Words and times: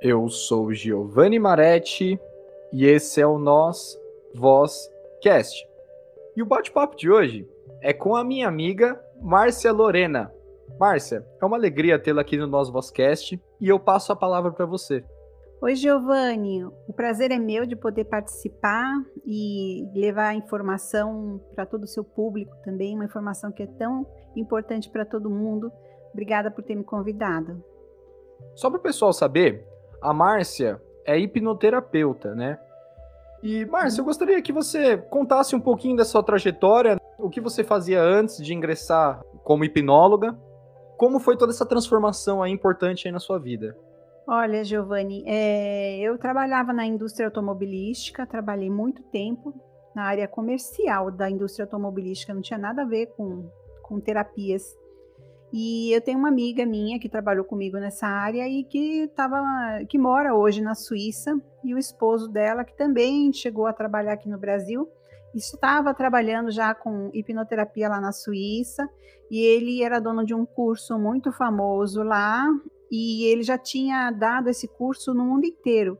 Eu 0.00 0.28
sou 0.28 0.72
Giovanni 0.72 1.40
Maretti 1.40 2.20
e 2.72 2.86
esse 2.86 3.20
é 3.20 3.26
o 3.26 3.36
Nós 3.36 4.00
Voz 4.32 4.88
Cast. 5.20 5.68
E 6.36 6.42
o 6.42 6.46
bate-papo 6.46 6.96
de 6.96 7.10
hoje 7.10 7.50
é 7.80 7.92
com 7.92 8.14
a 8.14 8.22
minha 8.22 8.46
amiga 8.46 9.04
Márcia 9.20 9.72
Lorena. 9.72 10.32
Márcia, 10.78 11.26
é 11.42 11.44
uma 11.44 11.56
alegria 11.56 11.98
tê-la 11.98 12.20
aqui 12.20 12.36
no 12.36 12.46
Nós 12.46 12.70
Vozcast 12.70 13.42
e 13.60 13.68
eu 13.68 13.80
passo 13.80 14.12
a 14.12 14.16
palavra 14.16 14.52
para 14.52 14.64
você. 14.66 15.04
Oi, 15.60 15.74
Giovanni. 15.74 16.64
O 16.64 16.92
prazer 16.94 17.32
é 17.32 17.38
meu 17.38 17.66
de 17.66 17.74
poder 17.74 18.04
participar 18.04 18.86
e 19.26 19.84
levar 19.92 20.36
informação 20.36 21.40
para 21.56 21.66
todo 21.66 21.82
o 21.82 21.88
seu 21.88 22.04
público 22.04 22.56
também, 22.62 22.94
uma 22.94 23.04
informação 23.04 23.50
que 23.50 23.64
é 23.64 23.66
tão 23.66 24.06
importante 24.36 24.88
para 24.88 25.04
todo 25.04 25.28
mundo. 25.28 25.72
Obrigada 26.12 26.52
por 26.52 26.62
ter 26.62 26.76
me 26.76 26.84
convidado. 26.84 27.60
Só 28.54 28.70
para 28.70 28.78
o 28.78 28.82
pessoal 28.82 29.12
saber, 29.12 29.66
a 30.02 30.12
Márcia 30.12 30.80
é 31.04 31.18
hipnoterapeuta, 31.18 32.34
né? 32.34 32.58
E, 33.42 33.64
Márcia, 33.66 34.00
eu 34.00 34.04
gostaria 34.04 34.42
que 34.42 34.52
você 34.52 34.96
contasse 34.96 35.54
um 35.54 35.60
pouquinho 35.60 35.96
da 35.96 36.04
sua 36.04 36.22
trajetória, 36.22 37.00
o 37.18 37.30
que 37.30 37.40
você 37.40 37.62
fazia 37.62 38.02
antes 38.02 38.36
de 38.44 38.52
ingressar 38.52 39.22
como 39.44 39.64
hipnóloga, 39.64 40.36
como 40.96 41.20
foi 41.20 41.36
toda 41.36 41.52
essa 41.52 41.64
transformação 41.64 42.42
aí 42.42 42.52
importante 42.52 43.06
aí 43.06 43.12
na 43.12 43.20
sua 43.20 43.38
vida. 43.38 43.76
Olha, 44.26 44.62
Giovanni, 44.62 45.24
é, 45.26 45.98
eu 46.00 46.18
trabalhava 46.18 46.72
na 46.72 46.84
indústria 46.84 47.28
automobilística, 47.28 48.26
trabalhei 48.26 48.68
muito 48.68 49.02
tempo 49.04 49.54
na 49.94 50.02
área 50.02 50.28
comercial 50.28 51.10
da 51.10 51.30
indústria 51.30 51.64
automobilística, 51.64 52.34
não 52.34 52.42
tinha 52.42 52.58
nada 52.58 52.82
a 52.82 52.84
ver 52.84 53.06
com, 53.16 53.48
com 53.82 53.98
terapias. 53.98 54.76
E 55.52 55.90
eu 55.92 56.00
tenho 56.00 56.18
uma 56.18 56.28
amiga 56.28 56.66
minha 56.66 56.98
que 56.98 57.08
trabalhou 57.08 57.44
comigo 57.44 57.78
nessa 57.78 58.06
área 58.06 58.46
e 58.46 58.64
que 58.64 59.08
tava, 59.16 59.42
que 59.88 59.98
mora 59.98 60.34
hoje 60.34 60.60
na 60.60 60.74
Suíça, 60.74 61.40
e 61.64 61.74
o 61.74 61.78
esposo 61.78 62.28
dela, 62.28 62.64
que 62.64 62.76
também 62.76 63.32
chegou 63.32 63.66
a 63.66 63.72
trabalhar 63.72 64.12
aqui 64.12 64.28
no 64.28 64.38
Brasil, 64.38 64.88
estava 65.34 65.94
trabalhando 65.94 66.50
já 66.50 66.74
com 66.74 67.10
hipnoterapia 67.14 67.88
lá 67.88 68.00
na 68.00 68.12
Suíça, 68.12 68.88
e 69.30 69.40
ele 69.40 69.82
era 69.82 70.00
dono 70.00 70.24
de 70.24 70.34
um 70.34 70.44
curso 70.44 70.98
muito 70.98 71.32
famoso 71.32 72.02
lá, 72.02 72.46
e 72.90 73.24
ele 73.24 73.42
já 73.42 73.58
tinha 73.58 74.10
dado 74.10 74.48
esse 74.48 74.66
curso 74.68 75.12
no 75.14 75.24
mundo 75.24 75.44
inteiro. 75.44 75.98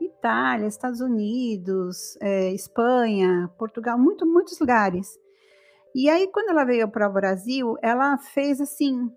Itália, 0.00 0.66
Estados 0.66 1.00
Unidos, 1.00 2.16
é, 2.20 2.52
Espanha, 2.52 3.50
Portugal, 3.58 3.98
muito, 3.98 4.26
muitos 4.26 4.58
lugares. 4.58 5.19
E 5.94 6.08
aí, 6.08 6.30
quando 6.32 6.50
ela 6.50 6.64
veio 6.64 6.88
para 6.88 7.08
o 7.08 7.12
Brasil, 7.12 7.76
ela 7.82 8.16
fez 8.18 8.60
assim 8.60 9.10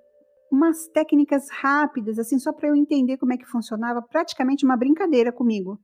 umas 0.51 0.87
técnicas 0.87 1.49
rápidas, 1.49 2.19
assim, 2.19 2.37
só 2.37 2.53
para 2.53 2.67
eu 2.67 2.75
entender 2.75 3.17
como 3.17 3.33
é 3.33 3.37
que 3.37 3.45
funcionava, 3.45 4.01
praticamente 4.01 4.63
uma 4.63 4.77
brincadeira 4.77 5.31
comigo. 5.31 5.79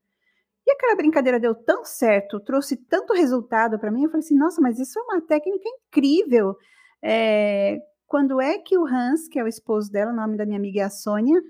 E 0.67 0.71
aquela 0.71 0.95
brincadeira 0.95 1.39
deu 1.39 1.55
tão 1.55 1.83
certo, 1.83 2.39
trouxe 2.39 2.77
tanto 2.77 3.13
resultado 3.13 3.79
para 3.79 3.91
mim, 3.91 4.03
eu 4.03 4.09
falei 4.09 4.23
assim, 4.23 4.37
nossa, 4.37 4.61
mas 4.61 4.77
isso 4.77 4.99
é 4.99 5.01
uma 5.01 5.21
técnica 5.21 5.67
incrível. 5.67 6.55
É, 7.01 7.79
quando 8.05 8.39
é 8.39 8.59
que 8.59 8.77
o 8.77 8.85
Hans, 8.85 9.27
que 9.27 9.39
é 9.39 9.43
o 9.43 9.47
esposo 9.47 9.91
dela, 9.91 10.11
o 10.11 10.15
nome 10.15 10.37
da 10.37 10.45
minha 10.45 10.59
amiga 10.59 10.81
é 10.81 10.83
a 10.83 10.89
Sônia, 10.89 11.41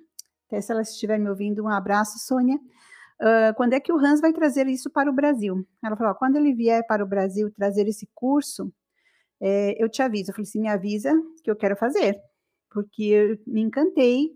até 0.47 0.61
se 0.61 0.71
ela 0.71 0.81
estiver 0.81 1.19
me 1.19 1.29
ouvindo, 1.29 1.63
um 1.63 1.69
abraço, 1.69 2.17
Sônia. 2.19 2.55
Uh, 3.21 3.53
quando 3.55 3.73
é 3.73 3.79
que 3.79 3.91
o 3.91 3.97
Hans 3.97 4.21
vai 4.21 4.31
trazer 4.31 4.65
isso 4.67 4.89
para 4.89 5.09
o 5.09 5.13
Brasil? 5.13 5.67
Ela 5.83 5.95
falou: 5.95 6.15
quando 6.15 6.37
ele 6.37 6.53
vier 6.53 6.85
para 6.87 7.03
o 7.03 7.07
Brasil 7.07 7.51
trazer 7.53 7.87
esse 7.87 8.09
curso, 8.15 8.71
é, 9.41 9.81
eu 9.83 9.89
te 9.89 10.01
aviso. 10.01 10.31
Eu 10.31 10.35
falei 10.35 10.47
assim: 10.47 10.61
me 10.61 10.69
avisa 10.69 11.13
que 11.43 11.51
eu 11.51 11.55
quero 11.55 11.75
fazer, 11.75 12.19
porque 12.71 13.03
eu 13.03 13.37
me 13.47 13.61
encantei 13.61 14.31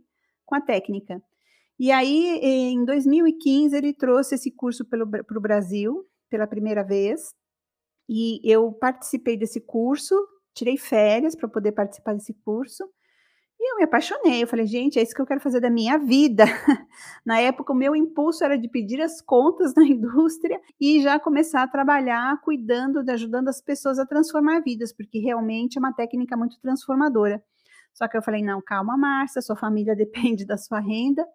com 0.45 0.55
a 0.55 0.61
técnica. 0.61 1.21
E 1.79 1.91
aí, 1.91 2.39
em 2.41 2.85
2015, 2.85 3.75
ele 3.75 3.93
trouxe 3.93 4.35
esse 4.35 4.51
curso 4.51 4.85
para 4.85 5.03
o 5.03 5.41
Brasil 5.41 6.05
pela 6.29 6.47
primeira 6.47 6.83
vez, 6.83 7.33
e 8.09 8.39
eu 8.43 8.71
participei 8.73 9.37
desse 9.37 9.61
curso, 9.61 10.15
tirei 10.53 10.77
férias 10.77 11.35
para 11.35 11.49
poder 11.49 11.71
participar 11.71 12.13
desse 12.13 12.33
curso. 12.45 12.83
E 13.63 13.71
eu 13.71 13.77
me 13.77 13.83
apaixonei. 13.85 14.43
Eu 14.43 14.47
falei, 14.47 14.65
gente, 14.65 14.99
é 14.99 15.01
isso 15.01 15.15
que 15.15 15.21
eu 15.21 15.25
quero 15.25 15.39
fazer 15.39 15.61
da 15.61 15.69
minha 15.69 15.97
vida. 15.97 16.43
Na 17.25 17.39
época, 17.39 17.71
o 17.71 17.75
meu 17.75 17.95
impulso 17.95 18.43
era 18.43 18.57
de 18.57 18.67
pedir 18.67 18.99
as 18.99 19.21
contas 19.21 19.73
na 19.73 19.85
indústria 19.85 20.59
e 20.81 21.01
já 21.01 21.17
começar 21.17 21.63
a 21.63 21.67
trabalhar 21.67 22.41
cuidando, 22.41 23.09
ajudando 23.09 23.47
as 23.47 23.61
pessoas 23.61 23.99
a 23.99 24.05
transformar 24.05 24.59
vidas, 24.59 24.91
porque 24.91 25.17
realmente 25.17 25.77
é 25.77 25.79
uma 25.79 25.93
técnica 25.93 26.35
muito 26.35 26.59
transformadora. 26.59 27.41
Só 27.93 28.05
que 28.05 28.17
eu 28.17 28.21
falei, 28.21 28.43
não, 28.43 28.61
calma, 28.61 28.97
Márcia, 28.97 29.41
sua 29.41 29.55
família 29.55 29.95
depende 29.95 30.45
da 30.45 30.57
sua 30.57 30.81
renda. 30.81 31.25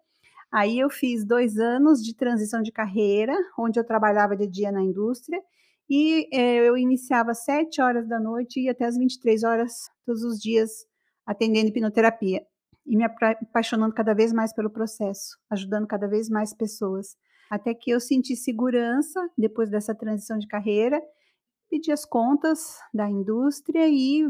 Aí 0.51 0.77
eu 0.77 0.89
fiz 0.91 1.25
dois 1.25 1.57
anos 1.57 1.99
de 2.03 2.15
transição 2.15 2.61
de 2.61 2.71
carreira, 2.71 3.35
onde 3.57 3.79
eu 3.79 3.83
trabalhava 3.83 4.35
de 4.35 4.45
dia 4.45 4.71
na 4.71 4.83
indústria, 4.83 5.41
e 5.89 6.27
eh, 6.31 6.69
eu 6.69 6.77
iniciava 6.77 7.31
às 7.31 7.43
7 7.43 7.81
horas 7.81 8.07
da 8.07 8.19
noite 8.19 8.59
e 8.59 8.69
até 8.69 8.85
às 8.85 8.95
23 8.95 9.43
horas 9.43 9.89
todos 10.05 10.23
os 10.23 10.39
dias 10.39 10.88
atendendo 11.29 11.69
hipnoterapia 11.69 12.43
e 12.87 12.97
me 12.97 13.03
apaixonando 13.03 13.93
cada 13.93 14.15
vez 14.15 14.33
mais 14.33 14.51
pelo 14.51 14.67
processo, 14.67 15.37
ajudando 15.47 15.85
cada 15.85 16.07
vez 16.07 16.27
mais 16.27 16.55
pessoas, 16.55 17.15
até 17.51 17.71
que 17.71 17.91
eu 17.91 17.99
senti 17.99 18.35
segurança 18.35 19.29
depois 19.37 19.69
dessa 19.69 19.93
transição 19.93 20.39
de 20.39 20.47
carreira, 20.47 20.99
pedi 21.69 21.91
as 21.91 22.03
contas 22.03 22.79
da 22.91 23.07
indústria 23.07 23.87
e 23.87 24.27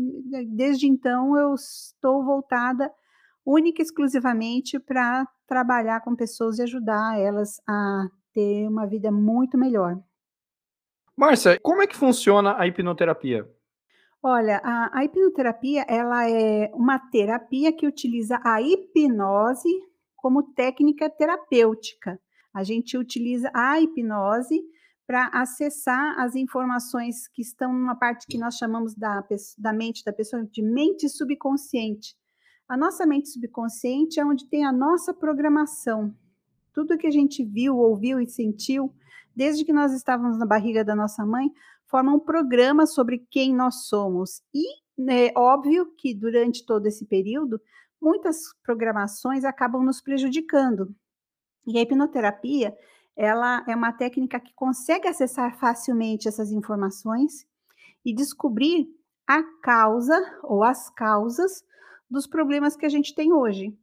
desde 0.47 0.87
então 0.87 1.37
eu 1.37 1.53
estou 1.53 2.25
voltada 2.25 2.91
única 3.45 3.81
e 3.81 3.85
exclusivamente 3.85 4.77
para 4.77 5.25
trabalhar 5.47 6.01
com 6.01 6.17
pessoas 6.17 6.59
e 6.59 6.63
ajudar 6.63 7.17
elas 7.17 7.61
a 7.65 8.07
ter 8.33 8.67
uma 8.67 8.85
vida 8.85 9.09
muito 9.09 9.57
melhor. 9.57 9.97
Márcia, 11.15 11.57
como 11.61 11.81
é 11.81 11.87
que 11.87 11.95
funciona 11.95 12.57
a 12.57 12.67
hipnoterapia? 12.67 13.49
Olha, 14.21 14.59
a, 14.63 14.99
a 14.99 15.05
hipnoterapia 15.05 15.85
ela 15.87 16.29
é 16.29 16.69
uma 16.73 16.99
terapia 16.99 17.71
que 17.71 17.87
utiliza 17.87 18.39
a 18.43 18.61
hipnose 18.61 19.69
como 20.13 20.43
técnica 20.53 21.09
terapêutica. 21.09 22.19
A 22.53 22.61
gente 22.61 22.97
utiliza 22.97 23.49
a 23.53 23.79
hipnose 23.79 24.61
para 25.07 25.27
acessar 25.27 26.19
as 26.19 26.35
informações 26.35 27.29
que 27.29 27.41
estão 27.41 27.71
numa 27.71 27.95
parte 27.95 28.27
que 28.27 28.37
nós 28.37 28.55
chamamos 28.57 28.93
da, 28.93 29.25
da 29.57 29.71
mente 29.71 30.03
da 30.03 30.11
pessoa 30.11 30.45
de 30.45 30.61
mente 30.61 31.07
subconsciente. 31.07 32.13
A 32.67 32.75
nossa 32.75 33.05
mente 33.05 33.29
subconsciente 33.29 34.19
é 34.19 34.25
onde 34.25 34.47
tem 34.49 34.65
a 34.65 34.71
nossa 34.71 35.13
programação. 35.13 36.13
Tudo 36.73 36.97
que 36.97 37.07
a 37.07 37.11
gente 37.11 37.43
viu, 37.43 37.77
ouviu 37.77 38.19
e 38.19 38.27
sentiu 38.27 38.93
desde 39.35 39.63
que 39.63 39.71
nós 39.71 39.93
estávamos 39.93 40.37
na 40.37 40.45
barriga 40.45 40.83
da 40.83 40.95
nossa 40.95 41.25
mãe, 41.25 41.49
forma 41.89 42.13
um 42.13 42.19
programa 42.19 42.85
sobre 42.85 43.25
quem 43.29 43.53
nós 43.53 43.87
somos. 43.87 44.41
E 44.53 44.63
é 45.09 45.33
óbvio 45.35 45.93
que 45.97 46.13
durante 46.13 46.65
todo 46.65 46.85
esse 46.85 47.05
período, 47.05 47.59
muitas 48.01 48.37
programações 48.63 49.43
acabam 49.43 49.83
nos 49.83 50.01
prejudicando. 50.01 50.93
E 51.65 51.77
a 51.77 51.81
hipnoterapia, 51.81 52.77
ela 53.15 53.65
é 53.67 53.75
uma 53.75 53.91
técnica 53.91 54.39
que 54.39 54.53
consegue 54.53 55.07
acessar 55.07 55.57
facilmente 55.57 56.27
essas 56.27 56.51
informações 56.51 57.45
e 58.05 58.13
descobrir 58.13 58.87
a 59.27 59.43
causa 59.61 60.39
ou 60.43 60.63
as 60.63 60.89
causas 60.89 61.63
dos 62.09 62.25
problemas 62.25 62.75
que 62.75 62.85
a 62.85 62.89
gente 62.89 63.13
tem 63.13 63.33
hoje. 63.33 63.77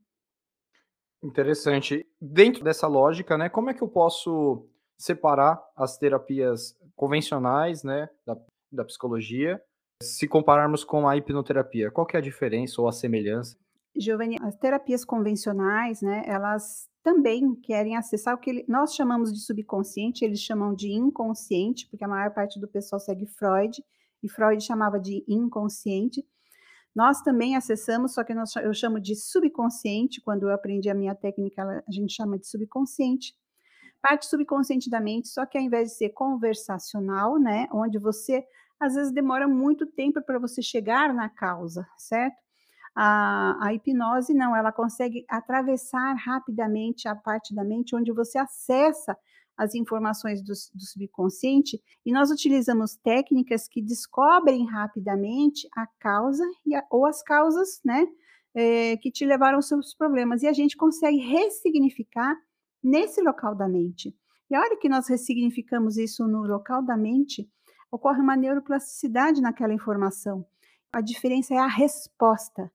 Interessante. 1.22 2.06
Dentro 2.20 2.64
dessa 2.64 2.86
lógica, 2.86 3.36
né, 3.36 3.48
como 3.48 3.70
é 3.70 3.74
que 3.74 3.82
eu 3.82 3.88
posso 3.88 4.68
separar 4.98 5.62
as 5.76 5.98
terapias 5.98 6.76
convencionais, 6.94 7.82
né, 7.82 8.08
da, 8.26 8.36
da 8.72 8.84
psicologia, 8.84 9.60
se 10.02 10.26
compararmos 10.26 10.84
com 10.84 11.08
a 11.08 11.16
hipnoterapia? 11.16 11.90
Qual 11.90 12.06
que 12.06 12.16
é 12.16 12.18
a 12.18 12.22
diferença 12.22 12.80
ou 12.80 12.88
a 12.88 12.92
semelhança? 12.92 13.56
Giovanni, 13.94 14.36
as 14.42 14.56
terapias 14.56 15.04
convencionais, 15.04 16.02
né, 16.02 16.22
elas 16.26 16.88
também 17.02 17.54
querem 17.62 17.96
acessar 17.96 18.34
o 18.34 18.38
que 18.38 18.64
nós 18.68 18.94
chamamos 18.94 19.32
de 19.32 19.40
subconsciente, 19.40 20.24
eles 20.24 20.40
chamam 20.40 20.74
de 20.74 20.92
inconsciente, 20.92 21.88
porque 21.88 22.04
a 22.04 22.08
maior 22.08 22.34
parte 22.34 22.60
do 22.60 22.68
pessoal 22.68 23.00
segue 23.00 23.26
Freud, 23.26 23.82
e 24.22 24.28
Freud 24.28 24.62
chamava 24.62 24.98
de 24.98 25.24
inconsciente. 25.28 26.24
Nós 26.94 27.22
também 27.22 27.56
acessamos, 27.56 28.14
só 28.14 28.24
que 28.24 28.34
nós, 28.34 28.54
eu 28.56 28.74
chamo 28.74 29.00
de 29.00 29.14
subconsciente, 29.14 30.20
quando 30.20 30.48
eu 30.48 30.54
aprendi 30.54 30.90
a 30.90 30.94
minha 30.94 31.14
técnica, 31.14 31.62
a 31.86 31.92
gente 31.92 32.12
chama 32.12 32.38
de 32.38 32.48
subconsciente 32.48 33.34
parte 34.06 34.26
subconsciente 34.26 34.88
da 34.88 35.00
mente, 35.00 35.28
só 35.28 35.44
que 35.44 35.58
ao 35.58 35.64
invés 35.64 35.90
de 35.90 35.96
ser 35.96 36.10
conversacional, 36.10 37.40
né, 37.40 37.66
onde 37.72 37.98
você 37.98 38.44
às 38.78 38.94
vezes 38.94 39.12
demora 39.12 39.48
muito 39.48 39.84
tempo 39.84 40.22
para 40.22 40.38
você 40.38 40.62
chegar 40.62 41.12
na 41.12 41.28
causa, 41.28 41.88
certo? 41.98 42.36
A, 42.94 43.56
a, 43.66 43.74
hipnose 43.74 44.32
não, 44.32 44.54
ela 44.54 44.70
consegue 44.70 45.24
atravessar 45.28 46.14
rapidamente 46.14 47.08
a 47.08 47.16
parte 47.16 47.54
da 47.54 47.64
mente 47.64 47.96
onde 47.96 48.12
você 48.12 48.38
acessa 48.38 49.16
as 49.56 49.74
informações 49.74 50.40
do, 50.40 50.52
do 50.74 50.84
subconsciente 50.84 51.82
e 52.04 52.12
nós 52.12 52.30
utilizamos 52.30 52.96
técnicas 52.96 53.66
que 53.66 53.82
descobrem 53.82 54.66
rapidamente 54.66 55.68
a 55.74 55.86
causa 55.98 56.44
a, 56.74 56.84
ou 56.90 57.06
as 57.06 57.22
causas, 57.22 57.80
né, 57.84 58.06
é, 58.54 58.96
que 58.98 59.10
te 59.10 59.26
levaram 59.26 59.56
aos 59.56 59.68
seus 59.68 59.94
problemas 59.94 60.42
e 60.42 60.46
a 60.46 60.52
gente 60.52 60.76
consegue 60.76 61.18
ressignificar 61.18 62.36
nesse 62.86 63.20
local 63.20 63.52
da 63.52 63.68
mente. 63.68 64.16
E 64.48 64.54
a 64.54 64.60
hora 64.60 64.76
que 64.76 64.88
nós 64.88 65.08
ressignificamos 65.08 65.96
isso 65.96 66.26
no 66.28 66.46
local 66.46 66.80
da 66.80 66.96
mente, 66.96 67.50
ocorre 67.90 68.20
uma 68.20 68.36
neuroplasticidade 68.36 69.42
naquela 69.42 69.74
informação. 69.74 70.46
A 70.92 71.00
diferença 71.00 71.52
é 71.52 71.58
a 71.58 71.66
resposta 71.66 72.70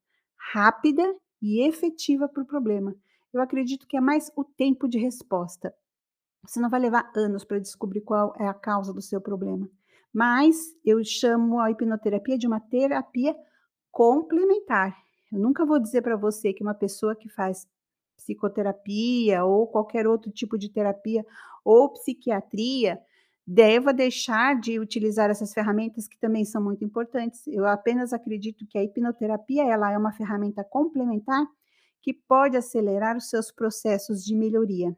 rápida 0.53 1.15
e 1.41 1.65
efetiva 1.65 2.27
para 2.27 2.43
o 2.43 2.45
problema. 2.45 2.93
Eu 3.33 3.41
acredito 3.41 3.87
que 3.87 3.95
é 3.95 4.01
mais 4.01 4.29
o 4.35 4.43
tempo 4.43 4.85
de 4.85 4.99
resposta. 4.99 5.73
Você 6.45 6.59
não 6.59 6.69
vai 6.69 6.81
levar 6.81 7.09
anos 7.15 7.45
para 7.45 7.59
descobrir 7.59 8.01
qual 8.01 8.33
é 8.37 8.47
a 8.47 8.53
causa 8.53 8.93
do 8.93 9.01
seu 9.01 9.21
problema. 9.21 9.69
Mas 10.13 10.57
eu 10.83 11.01
chamo 11.05 11.57
a 11.59 11.71
hipnoterapia 11.71 12.37
de 12.37 12.47
uma 12.47 12.59
terapia 12.59 13.33
complementar. 13.89 14.93
Eu 15.31 15.39
nunca 15.39 15.65
vou 15.65 15.79
dizer 15.79 16.01
para 16.01 16.17
você 16.17 16.51
que 16.51 16.63
uma 16.63 16.73
pessoa 16.73 17.15
que 17.15 17.29
faz 17.29 17.65
psicoterapia 18.21 19.43
ou 19.43 19.67
qualquer 19.67 20.07
outro 20.07 20.31
tipo 20.31 20.57
de 20.57 20.69
terapia 20.69 21.25
ou 21.65 21.91
psiquiatria 21.91 22.99
deva 23.45 23.91
deixar 23.91 24.59
de 24.59 24.79
utilizar 24.79 25.29
essas 25.29 25.53
ferramentas 25.53 26.07
que 26.07 26.17
também 26.19 26.45
são 26.45 26.63
muito 26.63 26.85
importantes. 26.85 27.45
Eu 27.47 27.65
apenas 27.65 28.13
acredito 28.13 28.65
que 28.67 28.77
a 28.77 28.83
hipnoterapia 28.83 29.63
ela 29.63 29.91
é 29.91 29.97
uma 29.97 30.13
ferramenta 30.13 30.63
complementar 30.63 31.45
que 32.01 32.13
pode 32.13 32.55
acelerar 32.55 33.17
os 33.17 33.29
seus 33.29 33.51
processos 33.51 34.23
de 34.23 34.35
melhoria. 34.35 34.95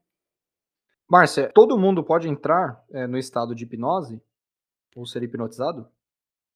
Márcia, 1.09 1.51
todo 1.53 1.77
mundo 1.77 2.03
pode 2.03 2.29
entrar 2.29 2.83
é, 2.91 3.07
no 3.07 3.17
estado 3.17 3.53
de 3.53 3.63
hipnose 3.63 4.21
ou 4.95 5.05
ser 5.05 5.23
hipnotizado? 5.23 5.87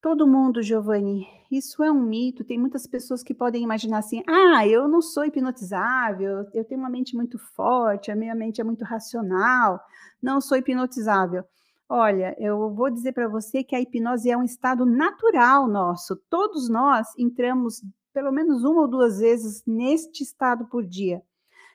Todo 0.07 0.25
mundo, 0.25 0.63
Giovanni. 0.63 1.27
Isso 1.51 1.83
é 1.83 1.92
um 1.92 2.01
mito. 2.01 2.45
Tem 2.45 2.57
muitas 2.57 2.88
pessoas 2.88 3.21
que 3.21 3.33
podem 3.33 3.62
imaginar 3.62 3.98
assim: 3.98 4.24
ah, 4.25 4.65
eu 4.65 4.88
não 4.88 5.01
sou 5.01 5.25
hipnotizável, 5.25 6.48
eu 6.54 6.63
tenho 6.63 6.80
uma 6.80 6.89
mente 6.89 7.13
muito 7.13 7.38
forte, 7.38 8.09
a 8.09 8.15
minha 8.15 8.33
mente 8.33 8.62
é 8.62 8.63
muito 8.63 8.86
racional, 8.86 9.81
não 10.24 10.39
sou 10.39 10.57
hipnotizável. 10.57 11.44
Olha, 11.89 12.33
eu 12.39 12.74
vou 12.74 12.89
dizer 12.89 13.12
para 13.12 13.27
você 13.27 13.65
que 13.65 13.75
a 13.75 13.81
hipnose 13.81 14.31
é 14.31 14.38
um 14.38 14.44
estado 14.44 14.86
natural 14.86 15.68
nosso. 15.68 16.15
Todos 16.30 16.69
nós 16.69 17.10
entramos 17.18 17.83
pelo 18.13 18.31
menos 18.31 18.63
uma 18.63 18.83
ou 18.83 18.88
duas 18.88 19.19
vezes 19.19 19.62
neste 19.68 20.24
estado 20.24 20.68
por 20.68 20.86
dia. 20.86 21.21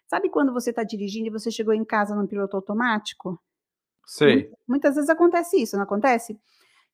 Sabe 0.07 0.31
quando 0.31 0.55
você 0.55 0.71
está 0.71 0.83
dirigindo 0.83 1.27
e 1.27 1.31
você 1.31 1.51
chegou 1.51 1.75
em 1.75 1.85
casa 1.85 2.17
no 2.17 2.27
piloto 2.27 2.57
automático? 2.57 3.39
Sei. 4.07 4.51
Muitas 4.67 4.95
vezes 4.95 5.11
acontece 5.11 5.61
isso, 5.61 5.77
não 5.77 5.83
acontece? 5.83 6.41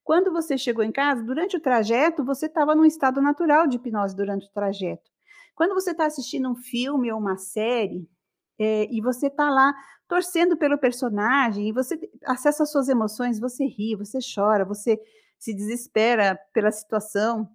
Quando 0.08 0.32
você 0.32 0.56
chegou 0.56 0.82
em 0.82 0.90
casa, 0.90 1.22
durante 1.22 1.58
o 1.58 1.60
trajeto, 1.60 2.24
você 2.24 2.46
estava 2.46 2.74
num 2.74 2.86
estado 2.86 3.20
natural 3.20 3.66
de 3.66 3.76
hipnose 3.76 4.16
durante 4.16 4.46
o 4.46 4.52
trajeto. 4.54 5.10
Quando 5.54 5.74
você 5.74 5.90
está 5.90 6.06
assistindo 6.06 6.48
um 6.48 6.56
filme 6.56 7.12
ou 7.12 7.18
uma 7.18 7.36
série, 7.36 8.08
é, 8.58 8.90
e 8.90 9.02
você 9.02 9.26
está 9.26 9.50
lá 9.50 9.70
torcendo 10.08 10.56
pelo 10.56 10.78
personagem, 10.78 11.68
e 11.68 11.72
você 11.72 12.00
acessa 12.24 12.62
as 12.62 12.72
suas 12.72 12.88
emoções, 12.88 13.38
você 13.38 13.66
ri, 13.66 13.94
você 13.96 14.18
chora, 14.34 14.64
você 14.64 14.98
se 15.38 15.52
desespera 15.52 16.40
pela 16.54 16.72
situação, 16.72 17.46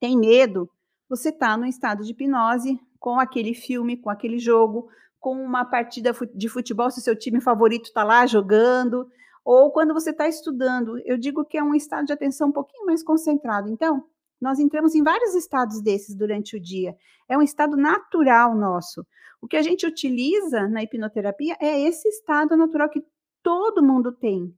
tem 0.00 0.16
medo, 0.16 0.70
você 1.10 1.28
está 1.28 1.58
no 1.58 1.66
estado 1.66 2.04
de 2.04 2.12
hipnose 2.12 2.80
com 2.98 3.20
aquele 3.20 3.52
filme, 3.52 3.98
com 3.98 4.08
aquele 4.08 4.38
jogo, 4.38 4.88
com 5.20 5.34
uma 5.34 5.62
partida 5.66 6.16
de 6.34 6.48
futebol, 6.48 6.90
se 6.90 7.00
o 7.00 7.02
seu 7.02 7.14
time 7.14 7.38
favorito 7.38 7.84
está 7.84 8.02
lá 8.02 8.24
jogando, 8.26 9.06
ou 9.44 9.70
quando 9.70 9.94
você 9.94 10.10
está 10.10 10.28
estudando. 10.28 10.98
Eu 11.04 11.16
digo 11.18 11.44
que 11.44 11.58
é 11.58 11.62
um 11.62 11.74
estado 11.74 12.06
de 12.06 12.12
atenção 12.12 12.48
um 12.48 12.52
pouquinho 12.52 12.86
mais 12.86 13.02
concentrado. 13.02 13.68
Então, 13.68 14.04
nós 14.40 14.58
entramos 14.58 14.94
em 14.94 15.02
vários 15.02 15.34
estados 15.34 15.80
desses 15.80 16.14
durante 16.14 16.56
o 16.56 16.60
dia. 16.60 16.96
É 17.28 17.36
um 17.36 17.42
estado 17.42 17.76
natural 17.76 18.54
nosso. 18.54 19.06
O 19.40 19.46
que 19.46 19.56
a 19.56 19.62
gente 19.62 19.86
utiliza 19.86 20.68
na 20.68 20.82
hipnoterapia 20.82 21.56
é 21.60 21.80
esse 21.80 22.08
estado 22.08 22.56
natural 22.56 22.88
que 22.88 23.04
todo 23.42 23.82
mundo 23.82 24.12
tem. 24.12 24.54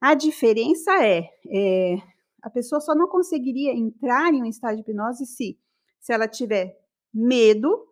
A 0.00 0.14
diferença 0.14 0.92
é, 1.04 1.28
é 1.48 1.96
a 2.42 2.50
pessoa 2.50 2.80
só 2.80 2.94
não 2.94 3.08
conseguiria 3.08 3.72
entrar 3.72 4.32
em 4.34 4.42
um 4.42 4.46
estado 4.46 4.74
de 4.76 4.82
hipnose 4.82 5.24
se, 5.26 5.58
se 6.00 6.12
ela 6.12 6.28
tiver 6.28 6.76
medo 7.12 7.88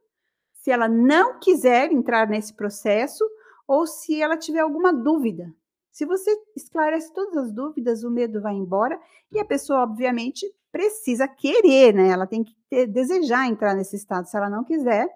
se 0.62 0.70
ela 0.70 0.88
não 0.88 1.40
quiser 1.40 1.90
entrar 1.90 2.28
nesse 2.28 2.54
processo 2.54 3.28
ou 3.66 3.84
se 3.84 4.22
ela 4.22 4.36
tiver 4.36 4.60
alguma 4.60 4.92
dúvida. 4.92 5.52
Se 5.92 6.06
você 6.06 6.34
esclarece 6.56 7.12
todas 7.12 7.36
as 7.36 7.52
dúvidas, 7.52 8.02
o 8.02 8.10
medo 8.10 8.40
vai 8.40 8.54
embora 8.54 8.98
e 9.30 9.38
a 9.38 9.44
pessoa, 9.44 9.82
obviamente, 9.82 10.46
precisa 10.72 11.28
querer, 11.28 11.92
né? 11.92 12.08
Ela 12.08 12.26
tem 12.26 12.42
que 12.42 12.56
ter, 12.68 12.86
desejar 12.86 13.46
entrar 13.46 13.74
nesse 13.74 13.94
estado. 13.94 14.26
Se 14.26 14.34
ela 14.34 14.48
não 14.48 14.64
quiser, 14.64 15.06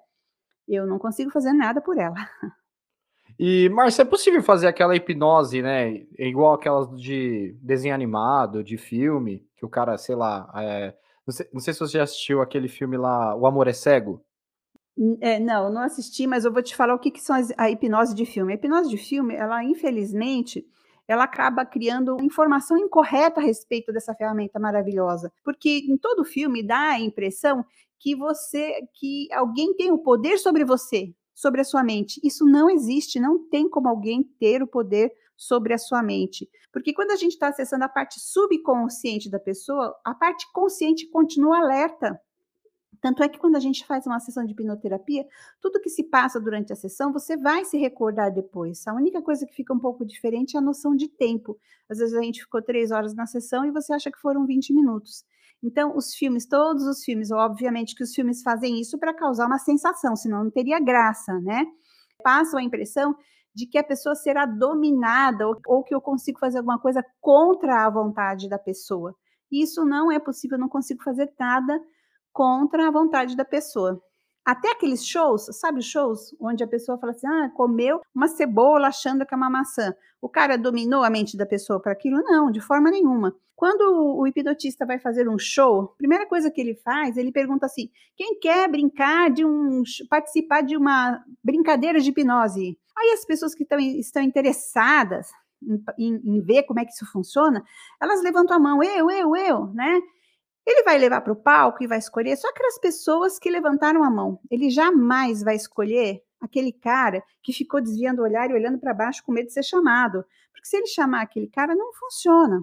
eu 0.68 0.86
não 0.86 0.98
consigo 0.98 1.30
fazer 1.30 1.54
nada 1.54 1.80
por 1.80 1.96
ela. 1.96 2.16
E, 3.38 3.68
Márcia, 3.70 4.02
é 4.02 4.04
possível 4.04 4.42
fazer 4.42 4.66
aquela 4.66 4.96
hipnose, 4.96 5.60
né? 5.60 6.06
Igual 6.18 6.54
aquelas 6.54 6.88
de 6.98 7.54
desenho 7.60 7.94
animado, 7.94 8.64
de 8.64 8.78
filme, 8.78 9.46
que 9.56 9.64
o 9.64 9.68
cara, 9.68 9.96
sei 9.98 10.14
lá. 10.14 10.50
É... 10.56 10.94
Não, 11.26 11.34
sei, 11.34 11.48
não 11.52 11.60
sei 11.60 11.74
se 11.74 11.80
você 11.80 11.98
já 11.98 12.04
assistiu 12.04 12.40
aquele 12.40 12.68
filme 12.68 12.96
lá, 12.96 13.34
O 13.34 13.46
Amor 13.46 13.68
é 13.68 13.72
Cego. 13.72 14.24
É, 15.20 15.38
não, 15.38 15.70
não 15.70 15.82
assisti, 15.82 16.26
mas 16.26 16.44
eu 16.44 16.52
vou 16.52 16.62
te 16.62 16.74
falar 16.74 16.94
o 16.94 16.98
que, 16.98 17.10
que 17.10 17.20
são 17.20 17.36
as, 17.36 17.52
a 17.58 17.70
hipnose 17.70 18.14
de 18.14 18.24
filme. 18.24 18.52
A 18.52 18.56
hipnose 18.56 18.88
de 18.88 18.96
filme, 18.96 19.34
ela 19.34 19.62
infelizmente, 19.62 20.66
ela 21.06 21.24
acaba 21.24 21.66
criando 21.66 22.16
informação 22.22 22.78
incorreta 22.78 23.40
a 23.40 23.42
respeito 23.42 23.92
dessa 23.92 24.14
ferramenta 24.14 24.58
maravilhosa, 24.58 25.30
porque 25.44 25.84
em 25.86 25.96
todo 25.98 26.24
filme 26.24 26.66
dá 26.66 26.92
a 26.92 27.00
impressão 27.00 27.64
que 27.98 28.14
você, 28.16 28.80
que 28.94 29.28
alguém 29.32 29.74
tem 29.74 29.90
o 29.90 29.98
poder 29.98 30.38
sobre 30.38 30.64
você, 30.64 31.14
sobre 31.34 31.60
a 31.60 31.64
sua 31.64 31.84
mente. 31.84 32.20
Isso 32.24 32.44
não 32.44 32.70
existe, 32.70 33.20
não 33.20 33.48
tem 33.48 33.68
como 33.68 33.88
alguém 33.88 34.22
ter 34.38 34.62
o 34.62 34.66
poder 34.66 35.12
sobre 35.36 35.74
a 35.74 35.78
sua 35.78 36.02
mente. 36.02 36.48
Porque 36.72 36.92
quando 36.92 37.10
a 37.10 37.16
gente 37.16 37.32
está 37.32 37.48
acessando 37.48 37.84
a 37.84 37.88
parte 37.88 38.18
subconsciente 38.18 39.30
da 39.30 39.38
pessoa, 39.38 39.94
a 40.04 40.14
parte 40.14 40.50
consciente 40.52 41.08
continua 41.10 41.58
alerta. 41.58 42.18
Tanto 43.00 43.22
é 43.22 43.28
que 43.28 43.38
quando 43.38 43.56
a 43.56 43.60
gente 43.60 43.86
faz 43.86 44.06
uma 44.06 44.20
sessão 44.20 44.44
de 44.44 44.52
hipnoterapia, 44.52 45.26
tudo 45.60 45.80
que 45.80 45.90
se 45.90 46.04
passa 46.04 46.40
durante 46.40 46.72
a 46.72 46.76
sessão, 46.76 47.12
você 47.12 47.36
vai 47.36 47.64
se 47.64 47.76
recordar 47.76 48.32
depois. 48.32 48.86
A 48.86 48.94
única 48.94 49.22
coisa 49.22 49.46
que 49.46 49.54
fica 49.54 49.72
um 49.72 49.78
pouco 49.78 50.04
diferente 50.04 50.56
é 50.56 50.58
a 50.58 50.62
noção 50.62 50.94
de 50.94 51.08
tempo. 51.08 51.58
Às 51.88 51.98
vezes 51.98 52.14
a 52.14 52.22
gente 52.22 52.42
ficou 52.42 52.62
três 52.62 52.90
horas 52.90 53.14
na 53.14 53.26
sessão 53.26 53.64
e 53.64 53.70
você 53.70 53.92
acha 53.92 54.10
que 54.10 54.18
foram 54.18 54.46
20 54.46 54.72
minutos. 54.72 55.24
Então, 55.62 55.96
os 55.96 56.14
filmes, 56.14 56.46
todos 56.46 56.86
os 56.86 57.02
filmes, 57.02 57.30
obviamente 57.30 57.94
que 57.94 58.02
os 58.02 58.14
filmes 58.14 58.42
fazem 58.42 58.80
isso 58.80 58.98
para 58.98 59.14
causar 59.14 59.46
uma 59.46 59.58
sensação, 59.58 60.14
senão 60.14 60.44
não 60.44 60.50
teria 60.50 60.78
graça, 60.78 61.32
né? 61.40 61.64
Passam 62.22 62.58
a 62.58 62.62
impressão 62.62 63.16
de 63.54 63.66
que 63.66 63.78
a 63.78 63.84
pessoa 63.84 64.14
será 64.14 64.44
dominada 64.44 65.48
ou, 65.48 65.56
ou 65.66 65.82
que 65.82 65.94
eu 65.94 66.00
consigo 66.00 66.38
fazer 66.38 66.58
alguma 66.58 66.78
coisa 66.78 67.04
contra 67.20 67.86
a 67.86 67.90
vontade 67.90 68.48
da 68.48 68.58
pessoa. 68.58 69.14
Isso 69.50 69.84
não 69.84 70.12
é 70.12 70.18
possível, 70.18 70.56
eu 70.56 70.60
não 70.60 70.68
consigo 70.68 71.02
fazer 71.02 71.32
nada 71.38 71.80
contra 72.36 72.86
a 72.86 72.90
vontade 72.90 73.34
da 73.34 73.46
pessoa. 73.46 73.98
Até 74.44 74.70
aqueles 74.70 75.04
shows, 75.04 75.46
sabe 75.58 75.80
shows, 75.80 76.36
onde 76.38 76.62
a 76.62 76.68
pessoa 76.68 76.98
fala 76.98 77.12
assim, 77.12 77.26
ah, 77.26 77.50
comeu 77.56 78.02
uma 78.14 78.28
cebola 78.28 78.88
achando 78.88 79.24
que 79.24 79.32
é 79.32 79.36
uma 79.36 79.48
maçã. 79.48 79.94
O 80.20 80.28
cara 80.28 80.58
dominou 80.58 81.02
a 81.02 81.08
mente 81.08 81.34
da 81.34 81.46
pessoa 81.46 81.80
para 81.80 81.92
aquilo? 81.92 82.22
Não, 82.22 82.50
de 82.50 82.60
forma 82.60 82.90
nenhuma. 82.90 83.34
Quando 83.56 84.18
o 84.18 84.26
hipnotista 84.26 84.84
vai 84.84 84.98
fazer 84.98 85.30
um 85.30 85.38
show, 85.38 85.94
primeira 85.96 86.26
coisa 86.26 86.50
que 86.50 86.60
ele 86.60 86.74
faz, 86.74 87.16
ele 87.16 87.32
pergunta 87.32 87.64
assim: 87.64 87.88
quem 88.14 88.38
quer 88.38 88.70
brincar 88.70 89.30
de 89.30 89.42
um. 89.42 89.82
participar 90.10 90.60
de 90.60 90.76
uma 90.76 91.24
brincadeira 91.42 91.98
de 91.98 92.10
hipnose? 92.10 92.78
Aí 92.98 93.12
as 93.14 93.24
pessoas 93.24 93.54
que 93.54 93.64
tão, 93.64 93.80
estão 93.80 94.22
interessadas 94.22 95.28
em, 95.62 95.82
em, 95.98 96.36
em 96.36 96.40
ver 96.42 96.64
como 96.64 96.80
é 96.80 96.84
que 96.84 96.92
isso 96.92 97.10
funciona, 97.10 97.64
elas 98.00 98.22
levantam 98.22 98.56
a 98.56 98.60
mão, 98.60 98.82
eu, 98.82 99.10
eu, 99.10 99.34
eu, 99.34 99.66
né? 99.68 100.00
Ele 100.66 100.82
vai 100.82 100.98
levar 100.98 101.20
para 101.20 101.32
o 101.32 101.36
palco 101.36 101.82
e 101.82 101.86
vai 101.86 101.98
escolher 101.98 102.36
só 102.36 102.48
aquelas 102.48 102.78
pessoas 102.78 103.38
que 103.38 103.48
levantaram 103.48 104.02
a 104.02 104.10
mão. 104.10 104.40
Ele 104.50 104.68
jamais 104.68 105.42
vai 105.42 105.54
escolher 105.54 106.22
aquele 106.40 106.72
cara 106.72 107.22
que 107.42 107.52
ficou 107.52 107.80
desviando 107.80 108.20
o 108.20 108.24
olhar 108.24 108.50
e 108.50 108.54
olhando 108.54 108.78
para 108.78 108.92
baixo 108.92 109.22
com 109.24 109.32
medo 109.32 109.46
de 109.46 109.52
ser 109.52 109.62
chamado. 109.62 110.24
Porque 110.52 110.66
se 110.66 110.76
ele 110.76 110.86
chamar 110.86 111.22
aquele 111.22 111.46
cara, 111.46 111.74
não 111.74 111.92
funciona. 111.92 112.60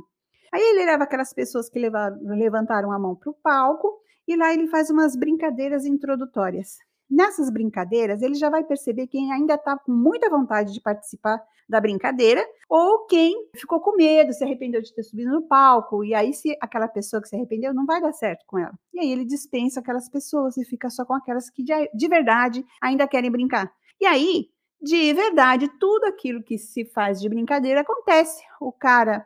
Aí 0.51 0.62
ele 0.62 0.86
leva 0.86 1.05
aquelas 1.05 1.33
pessoas 1.33 1.69
que 1.69 1.79
levaram, 1.79 2.17
levantaram 2.22 2.91
a 2.91 3.00
mão 3.00 3.15
para 3.15 3.29
o 3.29 3.33
palco 3.33 4.01
e 4.27 4.36
lá 4.36 4.53
ele 4.53 4.67
faz 4.67 4.89
umas 4.89 5.15
brincadeiras 5.15 5.86
introdutórias. 5.86 6.77
Nessas 7.10 7.50
brincadeiras, 7.50 8.22
ele 8.22 8.36
já 8.36 8.50
vai 8.50 8.63
perceber 8.63 9.07
quem 9.07 9.31
ainda 9.31 9.55
está 9.55 9.77
com 9.77 9.91
muita 9.91 10.29
vontade 10.29 10.74
de 10.74 10.81
participar 10.81 11.41
da 11.67 11.79
brincadeira, 11.79 12.45
ou 12.69 13.05
quem 13.05 13.33
ficou 13.55 13.79
com 13.79 13.95
medo, 13.95 14.33
se 14.33 14.43
arrependeu 14.43 14.81
de 14.81 14.93
ter 14.93 15.03
subido 15.03 15.31
no 15.31 15.43
palco, 15.43 16.03
e 16.03 16.13
aí 16.13 16.33
se 16.33 16.57
aquela 16.62 16.88
pessoa 16.88 17.22
que 17.22 17.27
se 17.27 17.36
arrependeu 17.36 17.74
não 17.74 17.86
vai 17.86 18.01
dar 18.01 18.13
certo 18.13 18.43
com 18.45 18.57
ela. 18.60 18.74
E 18.93 19.00
aí 19.00 19.12
ele 19.12 19.25
dispensa 19.25 19.79
aquelas 19.79 20.10
pessoas 20.10 20.57
e 20.57 20.65
fica 20.65 20.89
só 20.89 21.05
com 21.05 21.13
aquelas 21.13 21.50
que 21.50 21.63
de, 21.63 21.89
de 21.93 22.07
verdade 22.07 22.65
ainda 22.81 23.07
querem 23.07 23.31
brincar. 23.31 23.72
E 24.00 24.05
aí, 24.05 24.50
de 24.81 25.13
verdade, 25.13 25.69
tudo 25.79 26.05
aquilo 26.05 26.43
que 26.43 26.57
se 26.57 26.86
faz 26.86 27.22
de 27.22 27.29
brincadeira 27.29 27.81
acontece. 27.81 28.43
O 28.60 28.72
cara 28.72 29.25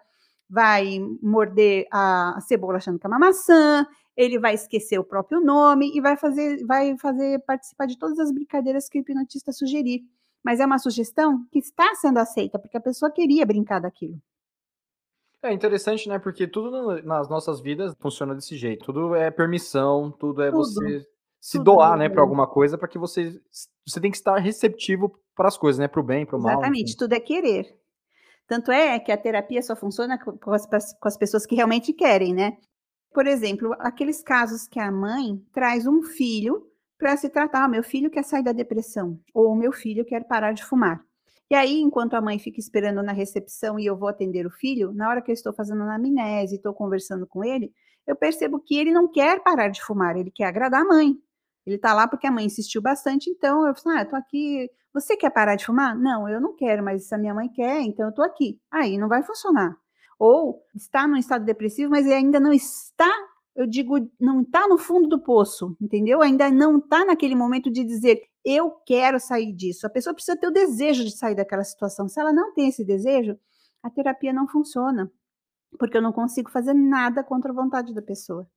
vai 0.49 0.99
morder 1.21 1.87
a 1.91 2.39
cebola 2.41 2.77
achando 2.77 2.99
que 2.99 3.05
é 3.05 3.09
uma 3.09 3.19
maçã, 3.19 3.85
ele 4.17 4.39
vai 4.39 4.55
esquecer 4.55 4.97
o 4.97 5.03
próprio 5.03 5.39
nome 5.39 5.95
e 5.95 6.01
vai 6.01 6.17
fazer, 6.17 6.65
vai 6.65 6.97
fazer 6.97 7.39
participar 7.45 7.85
de 7.85 7.97
todas 7.97 8.17
as 8.17 8.31
brincadeiras 8.31 8.89
que 8.89 8.97
o 8.97 9.01
hipnotista 9.01 9.51
sugerir. 9.51 10.01
mas 10.43 10.59
é 10.59 10.65
uma 10.65 10.79
sugestão 10.79 11.45
que 11.51 11.59
está 11.59 11.93
sendo 11.95 12.17
aceita, 12.19 12.57
porque 12.57 12.77
a 12.77 12.81
pessoa 12.81 13.11
queria 13.11 13.45
brincar 13.45 13.79
daquilo. 13.79 14.19
É 15.43 15.51
interessante, 15.53 16.07
né? 16.07 16.17
Porque 16.17 16.47
tudo 16.47 17.01
nas 17.03 17.29
nossas 17.29 17.59
vidas 17.59 17.93
funciona 17.99 18.33
desse 18.33 18.57
jeito. 18.57 18.85
Tudo 18.85 19.13
é 19.13 19.29
permissão, 19.29 20.09
tudo 20.09 20.41
é 20.41 20.49
tudo, 20.49 20.63
você 20.63 21.05
se 21.39 21.57
tudo 21.57 21.73
doar, 21.75 21.97
né, 21.97 22.09
para 22.09 22.21
alguma 22.21 22.47
coisa, 22.47 22.77
para 22.77 22.87
que 22.87 22.97
você 22.97 23.39
você 23.85 24.01
tem 24.01 24.09
que 24.09 24.17
estar 24.17 24.37
receptivo 24.37 25.19
para 25.35 25.47
as 25.47 25.57
coisas, 25.57 25.79
né, 25.79 25.87
para 25.87 26.01
o 26.01 26.03
bem, 26.03 26.25
para 26.25 26.37
o 26.37 26.41
mal. 26.41 26.53
Exatamente, 26.53 26.89
enfim. 26.89 26.97
tudo 26.97 27.13
é 27.13 27.19
querer. 27.19 27.77
Tanto 28.47 28.71
é 28.71 28.97
que 28.99 29.11
a 29.11 29.17
terapia 29.17 29.61
só 29.61 29.75
funciona 29.75 30.17
com 30.17 30.51
as, 30.51 30.65
com 30.65 31.07
as 31.07 31.17
pessoas 31.17 31.45
que 31.45 31.55
realmente 31.55 31.93
querem, 31.93 32.33
né? 32.33 32.57
Por 33.13 33.25
exemplo, 33.25 33.75
aqueles 33.79 34.21
casos 34.21 34.67
que 34.67 34.79
a 34.79 34.91
mãe 34.91 35.41
traz 35.51 35.87
um 35.87 36.03
filho 36.03 36.67
para 36.97 37.15
se 37.15 37.29
tratar, 37.29 37.65
ah, 37.65 37.67
meu 37.67 37.83
filho 37.83 38.09
quer 38.09 38.23
sair 38.23 38.43
da 38.43 38.51
depressão, 38.51 39.19
ou 39.33 39.55
meu 39.55 39.71
filho 39.71 40.05
quer 40.05 40.23
parar 40.27 40.51
de 40.51 40.63
fumar. 40.63 41.03
E 41.49 41.55
aí, 41.55 41.79
enquanto 41.79 42.15
a 42.15 42.21
mãe 42.21 42.37
fica 42.39 42.59
esperando 42.59 43.01
na 43.01 43.13
recepção 43.13 43.79
e 43.79 43.85
eu 43.85 43.95
vou 43.95 44.09
atender 44.09 44.45
o 44.45 44.51
filho, 44.51 44.91
na 44.93 45.07
hora 45.07 45.21
que 45.21 45.31
eu 45.31 45.33
estou 45.33 45.53
fazendo 45.53 45.83
anamnese, 45.83 46.55
estou 46.55 46.73
conversando 46.73 47.25
com 47.25 47.43
ele, 47.43 47.71
eu 48.05 48.15
percebo 48.15 48.59
que 48.59 48.77
ele 48.77 48.91
não 48.91 49.07
quer 49.07 49.41
parar 49.41 49.69
de 49.69 49.81
fumar, 49.83 50.17
ele 50.17 50.31
quer 50.31 50.45
agradar 50.45 50.81
a 50.81 50.85
mãe. 50.85 51.15
Ele 51.65 51.75
está 51.75 51.93
lá 51.93 52.07
porque 52.07 52.27
a 52.27 52.31
mãe 52.31 52.45
insistiu 52.45 52.81
bastante, 52.81 53.29
então 53.29 53.65
eu 53.65 53.75
falo, 53.75 53.97
ah, 53.97 54.01
eu 54.01 54.09
tô 54.09 54.15
aqui, 54.15 54.69
você 54.93 55.15
quer 55.15 55.29
parar 55.29 55.55
de 55.55 55.65
fumar? 55.65 55.97
Não, 55.97 56.27
eu 56.27 56.41
não 56.41 56.55
quero, 56.55 56.83
mas 56.83 57.07
se 57.07 57.15
a 57.15 57.17
minha 57.17 57.33
mãe 57.33 57.49
quer, 57.49 57.81
então 57.81 58.07
eu 58.07 58.13
tô 58.13 58.23
aqui. 58.23 58.59
Aí 58.71 58.97
não 58.97 59.07
vai 59.07 59.23
funcionar. 59.23 59.77
Ou 60.19 60.63
está 60.75 61.07
num 61.07 61.17
estado 61.17 61.45
depressivo, 61.45 61.91
mas 61.91 62.07
ainda 62.07 62.39
não 62.39 62.51
está 62.51 63.11
eu 63.57 63.65
digo, 63.65 63.95
não 64.19 64.41
está 64.41 64.67
no 64.67 64.77
fundo 64.77 65.09
do 65.09 65.19
poço, 65.19 65.75
entendeu? 65.81 66.21
Ainda 66.21 66.51
não 66.51 66.77
está 66.77 67.03
naquele 67.03 67.33
momento 67.33 67.71
de 67.71 67.83
dizer, 67.83 68.21
eu 68.45 68.69
quero 68.85 69.19
sair 69.19 69.51
disso. 69.51 69.87
A 69.87 69.89
pessoa 69.89 70.13
precisa 70.13 70.37
ter 70.37 70.45
o 70.45 70.51
desejo 70.51 71.03
de 71.03 71.09
sair 71.09 71.33
daquela 71.33 71.63
situação. 71.63 72.07
Se 72.07 72.19
ela 72.19 72.31
não 72.31 72.53
tem 72.53 72.67
esse 72.67 72.85
desejo, 72.85 73.35
a 73.81 73.89
terapia 73.89 74.31
não 74.31 74.47
funciona, 74.47 75.11
porque 75.79 75.97
eu 75.97 76.03
não 76.03 76.13
consigo 76.13 76.51
fazer 76.51 76.75
nada 76.75 77.23
contra 77.23 77.51
a 77.51 77.55
vontade 77.55 77.95
da 77.95 78.01
pessoa. 78.01 78.47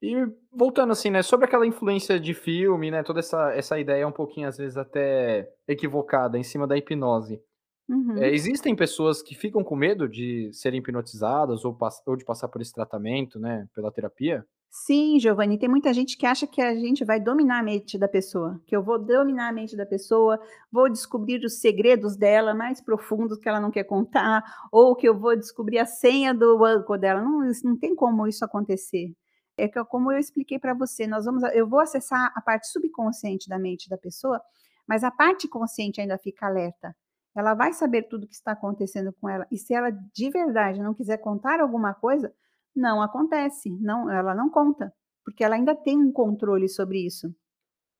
E 0.00 0.14
voltando 0.52 0.92
assim, 0.92 1.10
né, 1.10 1.22
sobre 1.22 1.46
aquela 1.46 1.66
influência 1.66 2.20
de 2.20 2.34
filme, 2.34 2.92
né, 2.92 3.02
toda 3.02 3.18
essa, 3.18 3.52
essa 3.52 3.80
ideia 3.80 4.06
um 4.06 4.12
pouquinho 4.12 4.46
às 4.46 4.56
vezes 4.56 4.76
até 4.76 5.52
equivocada 5.66 6.38
em 6.38 6.44
cima 6.44 6.68
da 6.68 6.76
hipnose. 6.76 7.42
Uhum. 7.88 8.18
É, 8.18 8.32
existem 8.32 8.74
pessoas 8.74 9.22
que 9.22 9.34
ficam 9.34 9.62
com 9.62 9.76
medo 9.76 10.08
de 10.08 10.50
serem 10.52 10.80
hipnotizadas 10.80 11.64
ou, 11.64 11.76
ou 12.06 12.16
de 12.16 12.24
passar 12.24 12.48
por 12.48 12.60
esse 12.60 12.72
tratamento, 12.72 13.38
né, 13.38 13.68
pela 13.74 13.92
terapia? 13.92 14.44
Sim, 14.68 15.18
Giovanni, 15.18 15.58
tem 15.58 15.68
muita 15.68 15.94
gente 15.94 16.18
que 16.18 16.26
acha 16.26 16.46
que 16.46 16.60
a 16.60 16.74
gente 16.74 17.04
vai 17.04 17.18
dominar 17.18 17.60
a 17.60 17.62
mente 17.62 17.96
da 17.96 18.08
pessoa, 18.08 18.60
que 18.66 18.76
eu 18.76 18.82
vou 18.82 18.98
dominar 18.98 19.48
a 19.48 19.52
mente 19.52 19.76
da 19.76 19.86
pessoa, 19.86 20.38
vou 20.70 20.90
descobrir 20.90 21.42
os 21.44 21.60
segredos 21.60 22.16
dela 22.16 22.52
mais 22.52 22.80
profundos 22.80 23.38
que 23.38 23.48
ela 23.48 23.60
não 23.60 23.70
quer 23.70 23.84
contar, 23.84 24.44
ou 24.70 24.94
que 24.94 25.08
eu 25.08 25.18
vou 25.18 25.36
descobrir 25.36 25.78
a 25.78 25.86
senha 25.86 26.34
do 26.34 26.58
banco 26.58 26.98
dela. 26.98 27.22
Não, 27.22 27.40
não 27.64 27.78
tem 27.78 27.94
como 27.94 28.26
isso 28.26 28.44
acontecer. 28.44 29.14
É 29.56 29.66
que 29.66 29.82
como 29.86 30.12
eu 30.12 30.18
expliquei 30.18 30.58
para 30.58 30.74
você, 30.74 31.06
nós 31.06 31.24
vamos, 31.24 31.42
eu 31.54 31.66
vou 31.66 31.80
acessar 31.80 32.30
a 32.34 32.40
parte 32.42 32.66
subconsciente 32.66 33.48
da 33.48 33.58
mente 33.58 33.88
da 33.88 33.96
pessoa, 33.96 34.42
mas 34.86 35.02
a 35.02 35.10
parte 35.10 35.48
consciente 35.48 36.00
ainda 36.00 36.18
fica 36.18 36.46
alerta 36.46 36.94
ela 37.36 37.54
vai 37.54 37.72
saber 37.72 38.04
tudo 38.04 38.24
o 38.24 38.26
que 38.26 38.34
está 38.34 38.52
acontecendo 38.52 39.12
com 39.20 39.28
ela. 39.28 39.46
E 39.52 39.58
se 39.58 39.74
ela 39.74 39.90
de 39.90 40.30
verdade 40.30 40.82
não 40.82 40.94
quiser 40.94 41.18
contar 41.18 41.60
alguma 41.60 41.94
coisa, 41.94 42.32
não 42.74 43.02
acontece, 43.02 43.70
não, 43.80 44.10
ela 44.10 44.34
não 44.34 44.50
conta, 44.50 44.92
porque 45.24 45.44
ela 45.44 45.54
ainda 45.54 45.74
tem 45.74 45.98
um 45.98 46.12
controle 46.12 46.68
sobre 46.68 47.06
isso. 47.06 47.28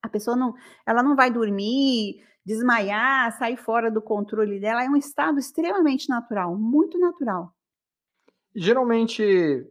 A 0.03 0.09
pessoa 0.09 0.37
não, 0.37 0.55
ela 0.87 1.03
não 1.03 1.17
vai 1.17 1.31
dormir, 1.31 2.17
desmaiar, 2.45 3.33
sair 3.39 3.57
fora 3.57 3.91
do 3.91 4.01
controle 4.01 4.61
dela, 4.61 4.85
é 4.85 4.89
um 4.89 4.97
estado 4.97 5.39
extremamente 5.39 6.09
natural, 6.09 6.57
muito 6.57 6.99
natural. 6.99 7.56
Geralmente, 8.59 9.23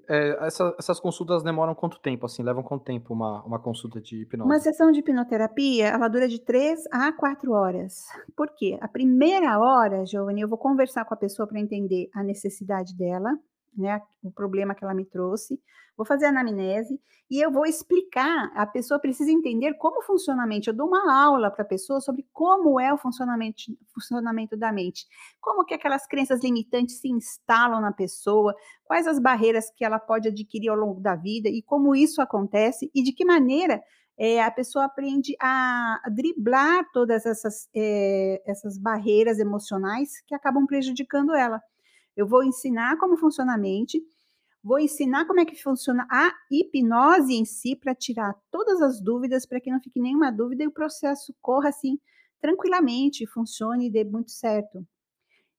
é, 0.08 0.46
essa, 0.46 0.75
essas 0.77 1.00
consultas 1.00 1.42
demoram 1.42 1.74
quanto 1.74 2.00
tempo, 2.00 2.27
assim? 2.27 2.44
Levam 2.44 2.62
quanto 2.62 2.84
tempo 2.84 3.15
uma, 3.15 3.44
uma 3.44 3.60
consulta 3.60 4.00
de 4.00 4.22
hipnose? 4.22 4.48
Uma 4.48 4.60
sessão 4.60 4.92
de 4.92 5.00
hipnoterapia, 5.00 5.88
ela 5.88 6.08
dura 6.08 6.27
de 6.27 6.39
3 6.39 6.84
a 6.92 7.12
4 7.12 7.51
horas. 7.51 8.04
Por 8.36 8.50
quê? 8.56 8.77
A 8.80 8.88
primeira 8.88 9.60
hora, 9.60 10.06
Giovanni, 10.06 10.42
eu 10.42 10.48
vou 10.48 10.58
conversar 10.58 11.04
com 11.04 11.15
a 11.15 11.18
pessoa 11.18 11.48
para 11.48 11.60
entender 11.60 12.10
a 12.13 12.22
necessidade 12.22 12.96
dela, 12.96 13.32
né, 13.77 14.01
o 14.24 14.32
problema 14.32 14.74
que 14.74 14.84
ela 14.84 14.94
me 14.94 15.05
trouxe, 15.05 15.60
vou 15.98 16.05
fazer 16.05 16.25
a 16.25 16.29
anamnese 16.29 17.00
e 17.29 17.39
eu 17.39 17.51
vou 17.51 17.65
explicar. 17.65 18.51
A 18.55 18.65
pessoa 18.65 19.00
precisa 19.00 19.32
entender 19.32 19.74
como 19.75 20.01
funciona 20.03 20.44
a 20.44 20.48
mente. 20.48 20.67
Eu 20.67 20.74
dou 20.74 20.88
uma 20.88 21.13
aula 21.13 21.50
para 21.50 21.63
a 21.63 21.67
pessoa 21.67 22.00
sobre 22.01 22.27
como 22.32 22.79
é 22.79 22.94
o 22.94 22.98
funcionamento, 22.98 23.63
funcionamento 23.94 24.58
da 24.58 24.72
mente, 24.72 25.05
como 25.41 25.65
que 25.65 25.74
aquelas 25.74 26.05
crenças 26.05 26.44
limitantes 26.44 27.00
se 27.00 27.10
instalam 27.10 27.82
na 27.82 27.91
pessoa, 27.91 28.55
quais 28.84 29.08
as 29.08 29.20
barreiras 29.20 29.72
que 29.75 29.84
ela 29.84 30.00
pode 30.00 30.27
adquirir 30.27 30.70
ao 30.70 30.75
longo 30.75 31.00
da 31.00 31.15
vida 31.15 31.50
e 31.50 31.62
como 31.62 31.96
isso 31.96 32.22
acontece 32.22 32.91
e 32.94 33.01
de 33.01 33.12
que 33.12 33.25
maneira 33.25 33.82
é, 34.17 34.41
a 34.41 34.50
pessoa 34.50 34.86
aprende 34.86 35.36
a 35.41 36.01
driblar 36.10 36.86
todas 36.94 37.25
essas, 37.25 37.67
é, 37.75 38.41
essas 38.46 38.77
barreiras 38.77 39.39
emocionais 39.39 40.22
que 40.25 40.34
acabam 40.34 40.65
prejudicando 40.65 41.36
ela. 41.36 41.62
Eu 42.15 42.27
vou 42.27 42.43
ensinar 42.43 42.98
como 42.98 43.17
funciona 43.17 43.55
a 43.55 43.57
mente, 43.57 44.01
vou 44.63 44.79
ensinar 44.79 45.25
como 45.25 45.39
é 45.39 45.45
que 45.45 45.62
funciona 45.62 46.07
a 46.10 46.34
hipnose 46.50 47.34
em 47.34 47.45
si 47.45 47.75
para 47.75 47.93
tirar 47.93 48.36
todas 48.50 48.81
as 48.81 49.01
dúvidas, 49.01 49.45
para 49.45 49.60
que 49.60 49.69
não 49.69 49.81
fique 49.81 50.00
nenhuma 50.00 50.31
dúvida 50.31 50.63
e 50.63 50.67
o 50.67 50.72
processo 50.72 51.36
corra 51.41 51.69
assim 51.69 52.00
tranquilamente, 52.41 53.27
funcione 53.27 53.88
e 53.88 53.91
dê 53.91 54.03
muito 54.03 54.31
certo. 54.31 54.86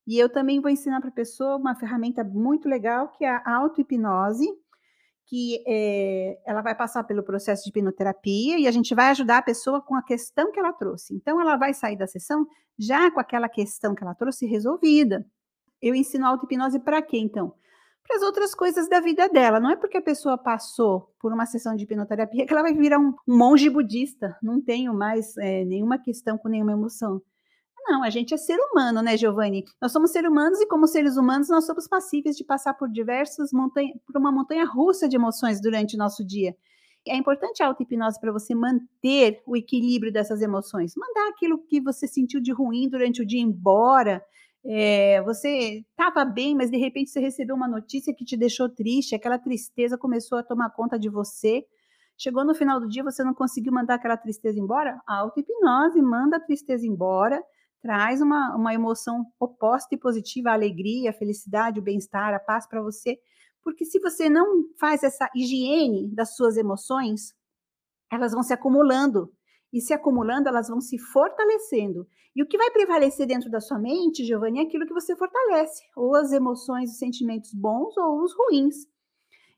E 0.06 0.18
eu 0.18 0.28
também 0.28 0.60
vou 0.60 0.70
ensinar 0.70 1.00
para 1.00 1.10
a 1.10 1.12
pessoa 1.12 1.56
uma 1.56 1.74
ferramenta 1.74 2.22
muito 2.22 2.68
legal 2.68 3.08
que 3.08 3.24
é 3.24 3.28
a 3.28 3.56
auto-hipnose, 3.56 4.46
que 5.26 5.62
é, 5.66 6.38
ela 6.46 6.62
vai 6.62 6.74
passar 6.76 7.02
pelo 7.04 7.24
processo 7.24 7.64
de 7.64 7.70
hipnoterapia 7.70 8.58
e 8.58 8.68
a 8.68 8.70
gente 8.70 8.94
vai 8.94 9.10
ajudar 9.10 9.38
a 9.38 9.42
pessoa 9.42 9.82
com 9.82 9.96
a 9.96 10.02
questão 10.02 10.52
que 10.52 10.60
ela 10.60 10.72
trouxe. 10.72 11.14
Então, 11.14 11.40
ela 11.40 11.56
vai 11.56 11.74
sair 11.74 11.96
da 11.96 12.06
sessão 12.06 12.46
já 12.78 13.10
com 13.10 13.18
aquela 13.18 13.48
questão 13.48 13.94
que 13.94 14.04
ela 14.04 14.14
trouxe 14.14 14.46
resolvida 14.46 15.26
eu 15.80 15.94
ensino 15.94 16.26
auto-hipnose 16.26 16.80
para 16.80 17.02
quê, 17.02 17.18
então? 17.18 17.54
Para 18.06 18.16
as 18.16 18.22
outras 18.22 18.54
coisas 18.54 18.88
da 18.88 19.00
vida 19.00 19.28
dela. 19.28 19.58
Não 19.58 19.70
é 19.70 19.76
porque 19.76 19.96
a 19.96 20.02
pessoa 20.02 20.38
passou 20.38 21.12
por 21.20 21.32
uma 21.32 21.46
sessão 21.46 21.74
de 21.74 21.84
hipnoterapia 21.84 22.46
que 22.46 22.52
ela 22.52 22.62
vai 22.62 22.72
virar 22.72 22.98
um, 22.98 23.14
monge 23.26 23.68
budista. 23.68 24.36
Não 24.42 24.60
tenho 24.60 24.94
mais 24.94 25.36
é, 25.38 25.64
nenhuma 25.64 25.98
questão 25.98 26.38
com 26.38 26.48
nenhuma 26.48 26.72
emoção. 26.72 27.20
Não, 27.88 28.02
a 28.02 28.10
gente 28.10 28.34
é 28.34 28.36
ser 28.36 28.58
humano, 28.58 29.00
né, 29.00 29.16
Giovanni? 29.16 29.64
Nós 29.80 29.92
somos 29.92 30.10
seres 30.10 30.28
humanos 30.28 30.60
e, 30.60 30.66
como 30.66 30.88
seres 30.88 31.16
humanos, 31.16 31.48
nós 31.48 31.64
somos 31.66 31.86
passíveis 31.86 32.36
de 32.36 32.44
passar 32.44 32.74
por 32.74 32.90
diversas 32.90 33.52
montanhas, 33.52 33.96
por 34.04 34.18
uma 34.18 34.32
montanha 34.32 34.64
russa 34.64 35.08
de 35.08 35.14
emoções 35.14 35.60
durante 35.60 35.94
o 35.94 35.98
nosso 35.98 36.26
dia. 36.26 36.56
É 37.06 37.16
importante 37.16 37.62
a 37.62 37.68
auto-hipnose 37.68 38.20
para 38.20 38.32
você 38.32 38.56
manter 38.56 39.40
o 39.46 39.56
equilíbrio 39.56 40.12
dessas 40.12 40.42
emoções, 40.42 40.94
mandar 40.96 41.28
aquilo 41.28 41.58
que 41.58 41.80
você 41.80 42.08
sentiu 42.08 42.40
de 42.40 42.52
ruim 42.52 42.88
durante 42.88 43.22
o 43.22 43.26
dia 43.26 43.40
embora, 43.40 44.20
é, 44.68 45.22
você 45.22 45.84
estava 45.90 46.24
bem, 46.24 46.54
mas 46.54 46.70
de 46.70 46.76
repente 46.76 47.10
você 47.10 47.20
recebeu 47.20 47.54
uma 47.54 47.68
notícia 47.68 48.14
que 48.14 48.24
te 48.24 48.36
deixou 48.36 48.68
triste, 48.68 49.14
aquela 49.14 49.38
tristeza 49.38 49.96
começou 49.96 50.38
a 50.38 50.42
tomar 50.42 50.70
conta 50.70 50.98
de 50.98 51.08
você. 51.08 51.64
Chegou 52.18 52.44
no 52.44 52.54
final 52.54 52.80
do 52.80 52.88
dia, 52.88 53.04
você 53.04 53.22
não 53.22 53.34
conseguiu 53.34 53.72
mandar 53.72 53.94
aquela 53.94 54.16
tristeza 54.16 54.58
embora? 54.58 55.00
Auto-hipnose 55.06 56.00
manda 56.02 56.38
a 56.38 56.40
tristeza 56.40 56.86
embora, 56.86 57.40
traz 57.80 58.20
uma, 58.20 58.56
uma 58.56 58.74
emoção 58.74 59.24
oposta 59.38 59.94
e 59.94 59.98
positiva, 59.98 60.50
a 60.50 60.54
alegria, 60.54 61.10
a 61.10 61.12
felicidade, 61.12 61.78
o 61.78 61.82
bem-estar, 61.82 62.34
a 62.34 62.40
paz 62.40 62.66
para 62.66 62.82
você. 62.82 63.18
Porque 63.62 63.84
se 63.84 64.00
você 64.00 64.28
não 64.28 64.64
faz 64.80 65.02
essa 65.02 65.30
higiene 65.34 66.08
das 66.12 66.34
suas 66.34 66.56
emoções, 66.56 67.34
elas 68.10 68.32
vão 68.32 68.42
se 68.42 68.52
acumulando 68.52 69.30
e 69.72 69.80
se 69.80 69.92
acumulando, 69.92 70.48
elas 70.48 70.68
vão 70.68 70.80
se 70.80 70.98
fortalecendo. 70.98 72.06
E 72.36 72.42
o 72.42 72.46
que 72.46 72.58
vai 72.58 72.70
prevalecer 72.70 73.26
dentro 73.26 73.50
da 73.50 73.62
sua 73.62 73.78
mente, 73.78 74.22
Giovanni, 74.22 74.58
é 74.58 74.62
aquilo 74.64 74.86
que 74.86 74.92
você 74.92 75.16
fortalece, 75.16 75.82
ou 75.96 76.14
as 76.14 76.32
emoções 76.32 76.90
e 76.90 76.98
sentimentos 76.98 77.54
bons 77.54 77.96
ou 77.96 78.22
os 78.22 78.34
ruins. 78.36 78.86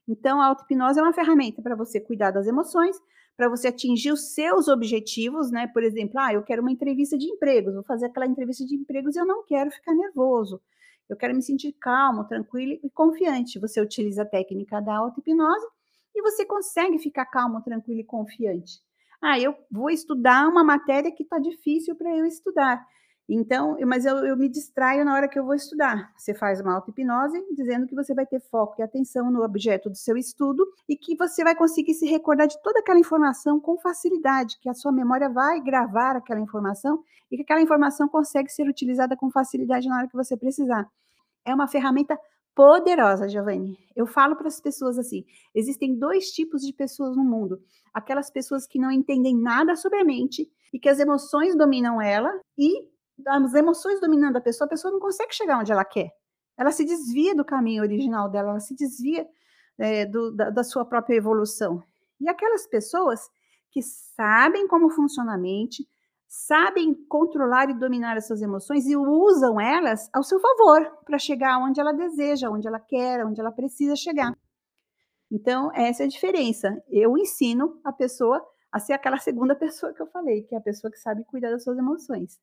Então, 0.06 0.40
a 0.40 0.46
auto-hipnose 0.46 1.00
é 1.00 1.02
uma 1.02 1.12
ferramenta 1.12 1.60
para 1.60 1.74
você 1.74 2.00
cuidar 2.00 2.30
das 2.30 2.46
emoções, 2.46 2.96
para 3.36 3.48
você 3.48 3.66
atingir 3.66 4.12
os 4.12 4.32
seus 4.32 4.68
objetivos, 4.68 5.50
né? 5.50 5.66
Por 5.66 5.82
exemplo, 5.82 6.20
ah, 6.20 6.32
eu 6.32 6.44
quero 6.44 6.62
uma 6.62 6.70
entrevista 6.70 7.18
de 7.18 7.26
empregos, 7.26 7.74
vou 7.74 7.82
fazer 7.82 8.06
aquela 8.06 8.26
entrevista 8.26 8.64
de 8.64 8.76
empregos 8.76 9.16
e 9.16 9.18
eu 9.18 9.26
não 9.26 9.44
quero 9.44 9.72
ficar 9.72 9.92
nervoso. 9.92 10.60
Eu 11.08 11.16
quero 11.16 11.34
me 11.34 11.42
sentir 11.42 11.72
calmo, 11.72 12.28
tranquilo 12.28 12.78
e 12.80 12.90
confiante. 12.90 13.58
Você 13.58 13.80
utiliza 13.80 14.22
a 14.22 14.26
técnica 14.26 14.80
da 14.80 14.98
auto-hipnose 14.98 15.66
e 16.14 16.22
você 16.22 16.44
consegue 16.44 16.98
ficar 17.00 17.26
calmo, 17.26 17.60
tranquilo 17.60 18.00
e 18.00 18.04
confiante. 18.04 18.80
Ah, 19.20 19.38
eu 19.38 19.54
vou 19.70 19.90
estudar 19.90 20.48
uma 20.48 20.62
matéria 20.62 21.10
que 21.10 21.22
está 21.22 21.38
difícil 21.38 21.94
para 21.96 22.16
eu 22.16 22.24
estudar. 22.24 22.84
Então, 23.28 23.76
mas 23.86 24.06
eu, 24.06 24.16
eu 24.24 24.36
me 24.38 24.48
distraio 24.48 25.04
na 25.04 25.12
hora 25.12 25.28
que 25.28 25.38
eu 25.38 25.44
vou 25.44 25.54
estudar. 25.54 26.10
Você 26.16 26.32
faz 26.32 26.60
uma 26.62 26.74
auto-hipnose 26.74 27.44
dizendo 27.54 27.86
que 27.86 27.94
você 27.94 28.14
vai 28.14 28.24
ter 28.24 28.40
foco 28.40 28.76
e 28.78 28.82
atenção 28.82 29.30
no 29.30 29.42
objeto 29.42 29.90
do 29.90 29.96
seu 29.96 30.16
estudo 30.16 30.66
e 30.88 30.96
que 30.96 31.14
você 31.14 31.44
vai 31.44 31.54
conseguir 31.54 31.92
se 31.92 32.06
recordar 32.06 32.46
de 32.46 32.60
toda 32.62 32.80
aquela 32.80 32.98
informação 32.98 33.60
com 33.60 33.78
facilidade, 33.78 34.58
que 34.62 34.68
a 34.68 34.72
sua 34.72 34.90
memória 34.90 35.28
vai 35.28 35.60
gravar 35.60 36.16
aquela 36.16 36.40
informação 36.40 37.04
e 37.30 37.36
que 37.36 37.42
aquela 37.42 37.60
informação 37.60 38.08
consegue 38.08 38.48
ser 38.50 38.66
utilizada 38.66 39.14
com 39.14 39.30
facilidade 39.30 39.88
na 39.88 39.98
hora 39.98 40.08
que 40.08 40.16
você 40.16 40.34
precisar. 40.34 40.88
É 41.44 41.54
uma 41.54 41.68
ferramenta 41.68 42.18
poderosa, 42.58 43.28
Giovanni. 43.28 43.78
Eu 43.94 44.04
falo 44.04 44.34
para 44.34 44.48
as 44.48 44.60
pessoas 44.60 44.98
assim: 44.98 45.24
existem 45.54 45.96
dois 45.96 46.32
tipos 46.32 46.62
de 46.62 46.72
pessoas 46.72 47.16
no 47.16 47.22
mundo. 47.22 47.62
Aquelas 47.94 48.32
pessoas 48.32 48.66
que 48.66 48.80
não 48.80 48.90
entendem 48.90 49.40
nada 49.40 49.76
sobre 49.76 50.00
a 50.00 50.04
mente 50.04 50.50
e 50.74 50.78
que 50.80 50.88
as 50.88 50.98
emoções 50.98 51.56
dominam 51.56 52.02
ela 52.02 52.36
e 52.58 52.84
as 53.28 53.54
emoções 53.54 54.00
dominando 54.00 54.38
a 54.38 54.40
pessoa, 54.40 54.66
a 54.66 54.70
pessoa 54.70 54.90
não 54.90 54.98
consegue 54.98 55.32
chegar 55.32 55.60
onde 55.60 55.70
ela 55.70 55.84
quer. 55.84 56.10
Ela 56.56 56.72
se 56.72 56.84
desvia 56.84 57.32
do 57.32 57.44
caminho 57.44 57.80
original 57.80 58.28
dela, 58.28 58.50
ela 58.50 58.60
se 58.60 58.74
desvia 58.74 59.24
é, 59.78 60.04
do, 60.04 60.32
da, 60.32 60.50
da 60.50 60.64
sua 60.64 60.84
própria 60.84 61.14
evolução. 61.14 61.80
E 62.20 62.28
aquelas 62.28 62.66
pessoas 62.66 63.20
que 63.70 63.80
sabem 63.82 64.66
como 64.66 64.90
funciona 64.90 65.34
a 65.34 65.38
mente, 65.38 65.88
sabem 66.28 66.94
controlar 67.08 67.70
e 67.70 67.74
dominar 67.74 68.16
as 68.16 68.26
suas 68.26 68.42
emoções 68.42 68.86
e 68.86 68.94
usam 68.94 69.58
elas 69.58 70.10
ao 70.12 70.22
seu 70.22 70.38
favor 70.38 70.84
para 71.04 71.18
chegar 71.18 71.58
onde 71.58 71.80
ela 71.80 71.92
deseja, 71.92 72.50
onde 72.50 72.68
ela 72.68 72.78
quer, 72.78 73.24
onde 73.24 73.40
ela 73.40 73.50
precisa 73.50 73.96
chegar. 73.96 74.36
Então, 75.30 75.72
essa 75.74 76.02
é 76.02 76.06
a 76.06 76.08
diferença. 76.08 76.82
Eu 76.88 77.16
ensino 77.16 77.80
a 77.82 77.92
pessoa 77.92 78.44
a 78.70 78.78
ser 78.78 78.92
aquela 78.92 79.18
segunda 79.18 79.54
pessoa 79.56 79.92
que 79.94 80.02
eu 80.02 80.06
falei, 80.06 80.42
que 80.42 80.54
é 80.54 80.58
a 80.58 80.62
pessoa 80.62 80.90
que 80.90 80.98
sabe 80.98 81.24
cuidar 81.24 81.50
das 81.50 81.64
suas 81.64 81.78
emoções. 81.78 82.38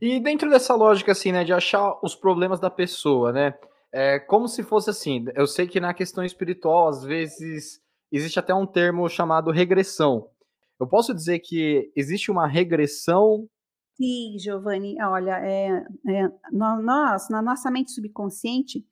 E 0.00 0.18
dentro 0.20 0.50
dessa 0.50 0.74
lógica, 0.74 1.12
assim, 1.12 1.32
né, 1.32 1.44
de 1.44 1.52
achar 1.52 1.98
os 2.02 2.14
problemas 2.14 2.60
da 2.60 2.70
pessoa, 2.70 3.32
né, 3.32 3.54
é 3.92 4.18
como 4.18 4.48
se 4.48 4.62
fosse 4.62 4.90
assim, 4.90 5.24
eu 5.34 5.46
sei 5.46 5.66
que 5.66 5.80
na 5.80 5.94
questão 5.94 6.24
espiritual, 6.24 6.88
às 6.88 7.02
vezes, 7.02 7.80
existe 8.12 8.38
até 8.38 8.54
um 8.54 8.66
termo 8.66 9.08
chamado 9.08 9.50
regressão. 9.50 10.28
Eu 10.78 10.86
posso 10.86 11.14
dizer 11.14 11.40
que 11.40 11.90
existe 11.96 12.30
uma 12.30 12.46
regressão? 12.46 13.48
Sim, 13.94 14.36
Giovanni, 14.38 15.00
olha, 15.02 15.38
é, 15.38 15.84
é, 16.08 16.30
nós, 16.52 17.28
na 17.30 17.40
nossa 17.40 17.70
mente 17.70 17.92
subconsciente, 17.92 18.86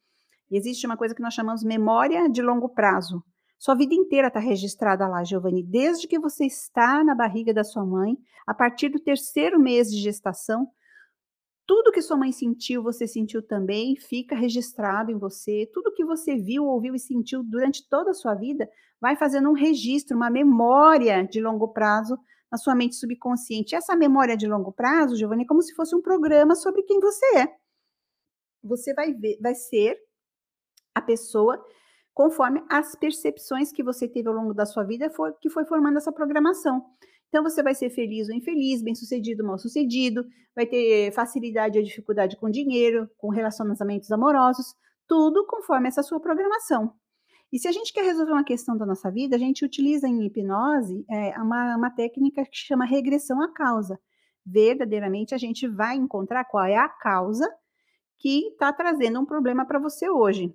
existe 0.51 0.87
uma 0.87 0.97
coisa 0.97 1.15
que 1.15 1.23
nós 1.23 1.35
chamamos 1.35 1.63
memória 1.63 2.29
de 2.29 2.41
longo 2.41 2.71
prazo. 2.71 3.23
Sua 3.59 3.75
vida 3.75 3.95
inteira 3.95 4.29
está 4.29 4.41
registrada 4.41 5.07
lá, 5.07 5.23
Giovanni, 5.23 5.63
desde 5.63 6.09
que 6.09 6.19
você 6.19 6.47
está 6.47 7.05
na 7.05 7.15
barriga 7.15 7.53
da 7.53 7.65
sua 7.65 7.85
mãe, 7.85 8.17
a 8.47 8.55
partir 8.55 8.89
do 8.89 8.99
terceiro 8.99 9.61
mês 9.61 9.91
de 9.91 9.99
gestação, 9.99 10.69
tudo 11.67 11.93
que 11.93 12.03
sua 12.03 12.17
mãe 12.17 12.31
sentiu, 12.31 12.83
você 12.83 13.07
sentiu 13.07 13.43
também, 13.43 13.97
fica 13.97 14.37
registrado 14.37 15.11
em 15.11 15.19
você. 15.19 15.69
Tudo 15.73 15.95
que 15.95 16.05
você 16.05 16.37
viu, 16.37 16.65
ouviu 16.65 16.95
e 16.95 16.99
sentiu 16.99 17.43
durante 17.43 17.89
toda 17.89 18.11
a 18.11 18.15
sua 18.15 18.35
vida 18.35 18.69
vai 19.05 19.17
fazendo 19.17 19.51
um 19.51 19.53
registro, 19.53 20.17
uma 20.17 20.31
memória 20.31 21.29
de 21.31 21.39
longo 21.39 21.69
prazo 21.69 22.19
na 22.51 22.57
sua 22.57 22.75
mente 22.75 22.97
subconsciente. 22.97 23.75
Essa 23.75 23.95
memória 23.95 24.35
de 24.35 24.47
longo 24.47 24.73
prazo, 24.73 25.15
Giovanni, 25.15 25.43
é 25.43 25.47
como 25.47 25.61
se 25.61 25.75
fosse 25.75 25.95
um 25.95 26.01
programa 26.01 26.55
sobre 26.55 26.83
quem 26.85 26.99
você 27.01 27.27
é. 27.37 27.49
Você 28.63 28.95
vai 28.95 29.13
ver, 29.13 29.39
vai 29.43 29.55
ser 29.55 29.99
a 30.95 31.03
pessoa 31.03 31.63
conforme 32.15 32.65
as 32.71 32.97
percepções 32.97 33.71
que 33.71 33.83
você 33.83 34.09
teve 34.09 34.27
ao 34.27 34.35
longo 34.35 34.55
da 34.55 34.65
sua 34.65 34.85
vida, 34.85 35.11
foi, 35.11 35.35
que 35.35 35.51
foi 35.51 35.67
formando 35.67 35.99
essa 35.99 36.11
programação. 36.11 36.83
Então, 37.29 37.43
você 37.43 37.63
vai 37.63 37.75
ser 37.75 37.91
feliz 37.91 38.31
ou 38.31 38.35
infeliz, 38.35 38.81
bem-sucedido 38.83 39.43
ou 39.43 39.49
mal-sucedido, 39.51 40.25
vai 40.57 40.65
ter 40.65 41.13
facilidade 41.13 41.77
ou 41.77 41.85
dificuldade 41.85 42.39
com 42.39 42.49
dinheiro, 42.49 43.11
com 43.19 43.29
relacionamentos 43.29 44.11
amorosos, 44.11 44.75
tudo 45.07 45.45
conforme 45.47 45.89
essa 45.89 46.03
sua 46.03 46.21
programação. 46.21 46.95
E 47.53 47.59
se 47.59 47.69
a 47.69 47.73
gente 47.73 47.93
quer 47.93 48.05
resolver 48.05 48.33
uma 48.33 48.45
questão 48.45 48.77
da 48.77 48.85
nossa 48.85 49.11
vida, 49.11 49.37
a 49.37 49.39
gente 49.39 49.65
utiliza 49.65 50.09
em 50.09 50.25
hipnose 50.27 51.05
é, 51.09 51.41
uma, 51.41 51.77
uma 51.77 51.91
técnica 51.91 52.45
que 52.45 52.57
chama 52.57 52.85
regressão 52.85 53.41
à 53.43 53.53
causa. 53.53 53.99
Verdadeiramente, 54.45 55.35
a 55.35 55.39
gente 55.39 55.67
vai 55.69 55.97
encontrar 55.97 56.45
qual 56.45 56.65
é 56.65 56.77
a 56.77 56.89
causa 56.89 57.49
que 58.19 58.49
está 58.49 58.73
trazendo 58.73 59.21
um 59.21 59.25
problema 59.25 59.65
para 59.65 59.79
você 59.79 60.09
hoje. 60.09 60.55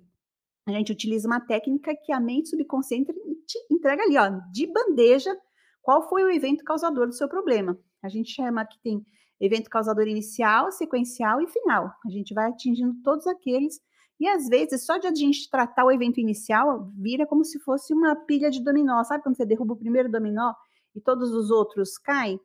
A 0.66 0.72
gente 0.72 0.92
utiliza 0.92 1.26
uma 1.26 1.40
técnica 1.40 1.94
que 2.04 2.12
a 2.12 2.20
mente 2.20 2.50
subconsciente 2.50 3.12
te 3.46 3.58
entrega 3.70 4.02
ali, 4.02 4.16
ó, 4.16 4.28
de 4.52 4.66
bandeja, 4.66 5.34
qual 5.82 6.08
foi 6.08 6.22
o 6.22 6.30
evento 6.30 6.62
causador 6.62 7.06
do 7.06 7.14
seu 7.14 7.28
problema? 7.28 7.78
A 8.02 8.08
gente 8.08 8.30
chama 8.30 8.64
que 8.64 8.78
tem 8.82 9.04
evento 9.40 9.70
causador 9.70 10.06
inicial, 10.06 10.70
sequencial 10.70 11.40
e 11.40 11.48
final. 11.48 11.92
A 12.06 12.10
gente 12.10 12.34
vai 12.34 12.48
atingindo 12.50 12.94
todos 13.02 13.26
aqueles 13.26 13.80
e 14.20 14.28
às 14.28 14.48
vezes, 14.48 14.84
só 14.84 14.98
de 14.98 15.06
a 15.06 15.14
gente 15.14 15.48
tratar 15.48 15.86
o 15.86 15.90
evento 15.90 16.20
inicial, 16.20 16.92
vira 16.94 17.26
como 17.26 17.42
se 17.42 17.58
fosse 17.58 17.94
uma 17.94 18.14
pilha 18.14 18.50
de 18.50 18.62
dominó. 18.62 19.02
Sabe 19.02 19.22
quando 19.22 19.36
você 19.36 19.46
derruba 19.46 19.72
o 19.72 19.78
primeiro 19.78 20.10
dominó 20.10 20.52
e 20.94 21.00
todos 21.00 21.32
os 21.32 21.50
outros 21.50 21.96
caem? 21.96 22.38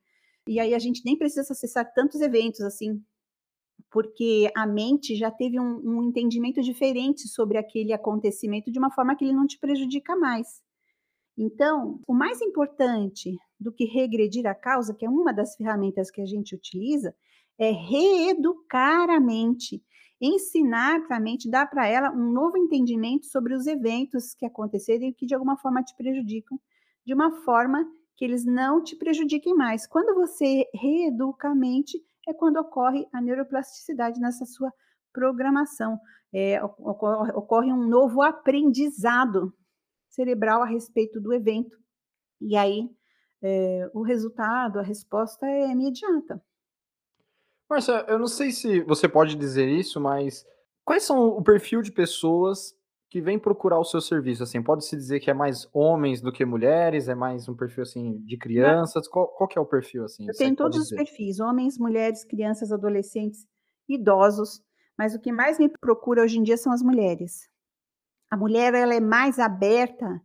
E 0.48 0.58
aí 0.58 0.74
a 0.74 0.80
gente 0.80 1.04
nem 1.04 1.18
precisa 1.18 1.52
acessar 1.52 1.92
tantos 1.94 2.22
eventos 2.22 2.62
assim, 2.62 3.04
porque 3.92 4.50
a 4.56 4.66
mente 4.66 5.18
já 5.18 5.30
teve 5.30 5.60
um, 5.60 5.82
um 5.84 6.04
entendimento 6.04 6.62
diferente 6.62 7.28
sobre 7.28 7.58
aquele 7.58 7.92
acontecimento 7.92 8.72
de 8.72 8.80
uma 8.80 8.92
forma 8.92 9.14
que 9.14 9.26
ele 9.26 9.34
não 9.34 9.46
te 9.46 9.60
prejudica 9.60 10.16
mais. 10.16 10.64
Então, 11.38 12.00
o 12.08 12.14
mais 12.14 12.42
importante 12.42 13.36
do 13.60 13.74
que 13.74 13.84
regredir 13.84 14.48
a 14.48 14.56
causa, 14.56 14.94
que 14.94 15.06
é 15.06 15.10
uma 15.10 15.34
das 15.34 15.58
ferramentas 15.58 16.10
que 16.10 16.22
a 16.22 16.26
gente 16.26 16.56
utiliza, 16.56 17.14
é 17.58 17.72
reeducar 17.72 19.10
a 19.10 19.20
mente, 19.20 19.84
ensinar 20.22 21.06
para 21.08 21.18
a 21.18 21.20
mente, 21.20 21.50
dar 21.50 21.70
para 21.70 21.88
ela 21.88 22.12
um 22.12 22.32
novo 22.32 22.58
entendimento 22.58 23.26
sobre 23.26 23.54
os 23.54 23.68
eventos 23.68 24.34
que 24.34 24.46
aconteceram 24.46 25.06
e 25.06 25.14
que 25.14 25.26
de 25.26 25.34
alguma 25.34 25.58
forma 25.58 25.84
te 25.84 25.96
prejudicam, 25.96 26.60
de 27.06 27.14
uma 27.14 27.32
forma 27.44 27.86
que 28.16 28.24
eles 28.24 28.46
não 28.46 28.82
te 28.82 28.96
prejudiquem 28.96 29.54
mais. 29.54 29.86
Quando 29.86 30.16
você 30.16 30.66
reeduca 30.74 31.50
a 31.50 31.56
mente, 31.56 32.02
é 32.28 32.34
quando 32.34 32.58
ocorre 32.58 33.06
a 33.14 33.22
neuroplasticidade 33.22 34.20
nessa 34.20 34.46
sua 34.46 34.72
programação. 35.14 36.00
É, 36.34 36.62
ocorre, 36.64 37.32
ocorre 37.34 37.72
um 37.72 37.88
novo 37.88 38.22
aprendizado 38.22 39.54
cerebral 40.10 40.62
a 40.64 40.66
respeito 40.66 41.20
do 41.20 41.34
evento. 41.34 41.78
E 42.42 42.56
aí, 42.56 42.90
é, 43.42 43.90
o 43.94 44.02
resultado, 44.02 44.80
a 44.80 44.82
resposta 44.82 45.46
é 45.46 45.72
imediata. 45.72 46.42
Marcia, 47.70 48.06
eu 48.08 48.20
não 48.20 48.28
sei 48.28 48.52
se 48.52 48.82
você 48.82 49.08
pode 49.08 49.36
dizer 49.36 49.68
isso, 49.68 50.00
mas 50.00 50.46
quais 50.84 51.04
são 51.04 51.28
o 51.28 51.44
perfil 51.44 51.82
de 51.82 51.92
pessoas 51.92 52.76
que 53.10 53.22
vêm 53.22 53.40
procurar 53.40 53.80
o 53.80 53.84
seu 53.84 54.02
serviço? 54.02 54.44
Assim, 54.44 54.62
pode-se 54.62 54.96
dizer 54.96 55.20
que 55.20 55.32
é 55.32 55.34
mais 55.34 55.68
homens 55.74 56.22
do 56.22 56.32
que 56.32 56.46
mulheres? 56.46 57.08
É 57.08 57.16
mais 57.16 57.48
um 57.50 57.56
perfil 57.56 57.84
assim 57.84 58.20
de 58.26 58.38
crianças? 58.38 59.08
Qual, 59.08 59.28
qual 59.30 59.48
que 59.48 59.58
é 59.58 59.62
o 59.62 59.66
perfil 59.66 60.06
assim? 60.06 60.28
Eu 60.28 60.36
tenho 60.36 60.56
todos 60.56 60.78
os 60.78 60.90
perfis: 60.90 61.40
homens, 61.40 61.78
mulheres, 61.78 62.24
crianças, 62.24 62.72
adolescentes, 62.72 63.48
idosos. 63.90 64.62
Mas 64.98 65.14
o 65.14 65.20
que 65.20 65.32
mais 65.32 65.60
me 65.60 65.68
procura 65.68 66.24
hoje 66.24 66.40
em 66.40 66.44
dia 66.44 66.58
são 66.58 66.72
as 66.72 66.82
mulheres. 66.82 67.50
A 68.32 68.38
mulher 68.38 68.74
ela 68.74 68.94
é 68.94 69.00
mais 69.00 69.40
aberta 69.40 70.22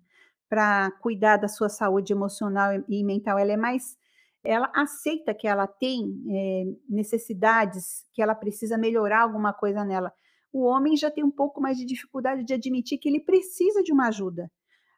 para 0.48 0.90
cuidar 1.00 1.36
da 1.36 1.46
sua 1.46 1.68
saúde 1.68 2.12
emocional 2.12 2.72
e 2.88 3.04
mental, 3.04 3.38
ela 3.38 3.52
é 3.52 3.56
mais 3.56 3.96
ela 4.44 4.70
aceita 4.74 5.34
que 5.34 5.46
ela 5.46 5.66
tem 5.66 6.22
é, 6.30 6.64
necessidades, 6.88 8.04
que 8.12 8.22
ela 8.22 8.34
precisa 8.34 8.78
melhorar 8.78 9.22
alguma 9.22 9.52
coisa 9.52 9.84
nela. 9.84 10.12
O 10.52 10.64
homem 10.64 10.96
já 10.96 11.10
tem 11.10 11.22
um 11.22 11.30
pouco 11.30 11.60
mais 11.60 11.76
de 11.76 11.84
dificuldade 11.84 12.44
de 12.44 12.54
admitir 12.54 12.98
que 12.98 13.08
ele 13.08 13.20
precisa 13.20 13.82
de 13.82 13.92
uma 13.92 14.08
ajuda. 14.08 14.50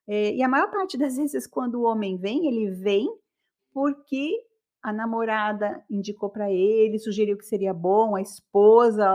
É, 0.08 0.34
e 0.34 0.42
a 0.42 0.48
maior 0.48 0.70
parte 0.70 0.96
das 0.96 1.16
vezes, 1.16 1.46
quando 1.46 1.76
o 1.76 1.84
homem 1.84 2.16
vem, 2.16 2.46
ele 2.46 2.70
vem 2.70 3.08
porque 3.72 4.36
a 4.82 4.92
namorada 4.92 5.82
indicou 5.88 6.28
para 6.28 6.50
ele, 6.50 6.98
sugeriu 6.98 7.38
que 7.38 7.46
seria 7.46 7.72
bom, 7.72 8.16
a 8.16 8.20
esposa, 8.20 9.06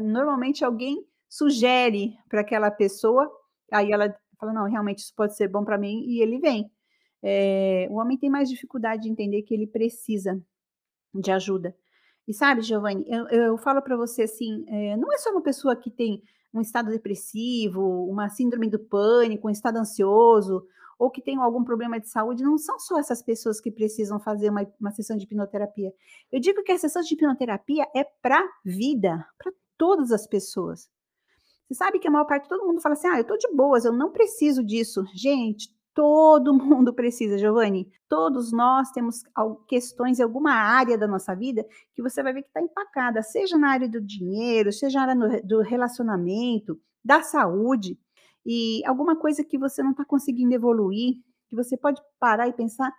normalmente 0.00 0.64
alguém 0.64 1.04
sugere 1.28 2.16
para 2.28 2.40
aquela 2.40 2.70
pessoa, 2.70 3.30
aí 3.72 3.90
ela 3.90 4.14
fala: 4.38 4.52
não, 4.52 4.68
realmente 4.68 5.00
isso 5.00 5.14
pode 5.16 5.36
ser 5.36 5.48
bom 5.48 5.64
para 5.64 5.76
mim, 5.78 6.04
e 6.06 6.22
ele 6.22 6.38
vem. 6.38 6.70
É, 7.28 7.88
o 7.90 7.94
homem 7.94 8.16
tem 8.16 8.30
mais 8.30 8.48
dificuldade 8.48 9.02
de 9.02 9.08
entender 9.08 9.42
que 9.42 9.52
ele 9.52 9.66
precisa 9.66 10.40
de 11.12 11.32
ajuda. 11.32 11.76
E 12.28 12.32
sabe, 12.32 12.62
Giovanni, 12.62 13.04
eu, 13.08 13.26
eu 13.26 13.58
falo 13.58 13.82
para 13.82 13.96
você 13.96 14.22
assim: 14.22 14.64
é, 14.68 14.96
não 14.96 15.12
é 15.12 15.18
só 15.18 15.32
uma 15.32 15.42
pessoa 15.42 15.74
que 15.74 15.90
tem 15.90 16.22
um 16.54 16.60
estado 16.60 16.88
depressivo, 16.88 17.82
uma 18.08 18.28
síndrome 18.28 18.70
do 18.70 18.78
pânico, 18.78 19.48
um 19.48 19.50
estado 19.50 19.76
ansioso, 19.76 20.64
ou 20.96 21.10
que 21.10 21.20
tem 21.20 21.36
algum 21.36 21.64
problema 21.64 21.98
de 21.98 22.08
saúde, 22.08 22.44
não 22.44 22.56
são 22.56 22.78
só 22.78 22.96
essas 22.96 23.20
pessoas 23.20 23.60
que 23.60 23.72
precisam 23.72 24.20
fazer 24.20 24.48
uma, 24.48 24.64
uma 24.80 24.92
sessão 24.92 25.16
de 25.16 25.24
hipnoterapia. 25.24 25.92
Eu 26.30 26.38
digo 26.38 26.62
que 26.62 26.70
a 26.70 26.78
sessão 26.78 27.02
de 27.02 27.12
hipnoterapia 27.12 27.88
é 27.92 28.04
para 28.04 28.40
vida, 28.64 29.26
para 29.36 29.52
todas 29.76 30.12
as 30.12 30.28
pessoas. 30.28 30.88
Você 31.66 31.74
sabe 31.74 31.98
que 31.98 32.06
a 32.06 32.10
maior 32.10 32.26
parte 32.26 32.48
todo 32.48 32.64
mundo 32.64 32.80
fala 32.80 32.92
assim: 32.92 33.08
ah, 33.08 33.18
eu 33.18 33.24
tô 33.24 33.36
de 33.36 33.48
boas, 33.52 33.84
eu 33.84 33.92
não 33.92 34.12
preciso 34.12 34.62
disso. 34.62 35.04
Gente, 35.12 35.74
Todo 35.96 36.52
mundo 36.52 36.92
precisa, 36.92 37.38
Giovanni. 37.38 37.90
Todos 38.06 38.52
nós 38.52 38.90
temos 38.90 39.22
questões 39.66 40.18
em 40.18 40.22
alguma 40.22 40.52
área 40.52 40.98
da 40.98 41.08
nossa 41.08 41.34
vida 41.34 41.66
que 41.94 42.02
você 42.02 42.22
vai 42.22 42.34
ver 42.34 42.42
que 42.42 42.48
está 42.48 42.60
empacada, 42.60 43.22
seja 43.22 43.56
na 43.56 43.70
área 43.70 43.88
do 43.88 43.98
dinheiro, 43.98 44.70
seja 44.70 45.06
na 45.06 45.24
área 45.24 45.42
do 45.42 45.62
relacionamento, 45.62 46.78
da 47.02 47.22
saúde, 47.22 47.98
e 48.44 48.84
alguma 48.84 49.16
coisa 49.16 49.42
que 49.42 49.56
você 49.56 49.82
não 49.82 49.92
está 49.92 50.04
conseguindo 50.04 50.54
evoluir, 50.54 51.14
que 51.48 51.56
você 51.56 51.78
pode 51.78 52.02
parar 52.20 52.46
e 52.46 52.52
pensar, 52.52 52.92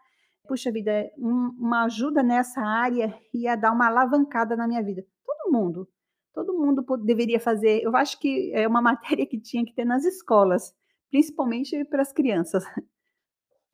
puxa 0.48 0.72
vida, 0.72 0.92
uma 1.20 1.84
ajuda 1.84 2.24
nessa 2.24 2.62
área 2.62 3.16
ia 3.32 3.56
dar 3.56 3.74
uma 3.74 3.86
alavancada 3.86 4.56
na 4.56 4.68
minha 4.68 4.82
vida. 4.82 5.06
Todo 5.24 5.52
mundo, 5.52 5.88
todo 6.34 6.52
mundo 6.52 6.84
deveria 7.06 7.40
fazer. 7.40 7.80
Eu 7.84 7.96
acho 7.96 8.20
que 8.20 8.52
é 8.56 8.68
uma 8.68 8.82
matéria 8.82 9.28
que 9.28 9.40
tinha 9.40 9.64
que 9.64 9.76
ter 9.76 9.86
nas 9.86 10.04
escolas 10.04 10.74
principalmente 11.10 11.84
para 11.86 12.02
as 12.02 12.12
crianças. 12.12 12.63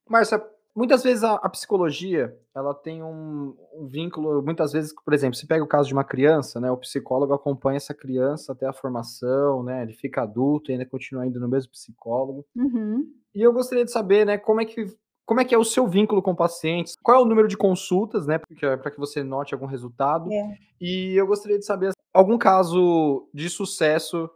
Márcia, 0.09 0.43
muitas 0.75 1.03
vezes 1.03 1.23
a, 1.23 1.35
a 1.35 1.49
psicologia 1.49 2.37
ela 2.55 2.73
tem 2.73 3.03
um, 3.03 3.55
um, 3.73 3.87
vínculo, 3.87 4.43
muitas 4.43 4.73
vezes, 4.73 4.93
por 4.93 5.13
exemplo, 5.13 5.35
se 5.35 5.47
pega 5.47 5.63
o 5.63 5.67
caso 5.67 5.87
de 5.87 5.93
uma 5.93 6.03
criança, 6.03 6.59
né, 6.59 6.69
o 6.71 6.77
psicólogo 6.77 7.33
acompanha 7.33 7.77
essa 7.77 7.93
criança 7.93 8.51
até 8.51 8.67
a 8.67 8.73
formação, 8.73 9.63
né, 9.63 9.83
ele 9.83 9.93
fica 9.93 10.23
adulto 10.23 10.69
e 10.69 10.73
ainda 10.73 10.85
continua 10.85 11.25
indo 11.25 11.39
no 11.39 11.47
mesmo 11.47 11.71
psicólogo. 11.71 12.45
Uhum. 12.55 13.05
E 13.33 13.41
eu 13.41 13.53
gostaria 13.53 13.85
de 13.85 13.91
saber, 13.91 14.25
né, 14.25 14.37
como 14.37 14.61
é 14.61 14.65
que 14.65 14.85
como 15.25 15.39
é 15.39 15.45
que 15.45 15.55
é 15.55 15.57
o 15.57 15.63
seu 15.63 15.87
vínculo 15.87 16.21
com 16.21 16.35
pacientes? 16.35 16.97
Qual 17.01 17.17
é 17.17 17.23
o 17.23 17.25
número 17.25 17.47
de 17.47 17.55
consultas, 17.55 18.27
né, 18.27 18.37
para 18.59 18.91
que 18.91 18.99
você 18.99 19.23
note 19.23 19.53
algum 19.53 19.65
resultado? 19.65 20.29
É. 20.29 20.57
E 20.81 21.15
eu 21.15 21.25
gostaria 21.25 21.57
de 21.57 21.65
saber 21.65 21.93
algum 22.13 22.37
caso 22.37 23.29
de 23.33 23.49
sucesso 23.49 24.29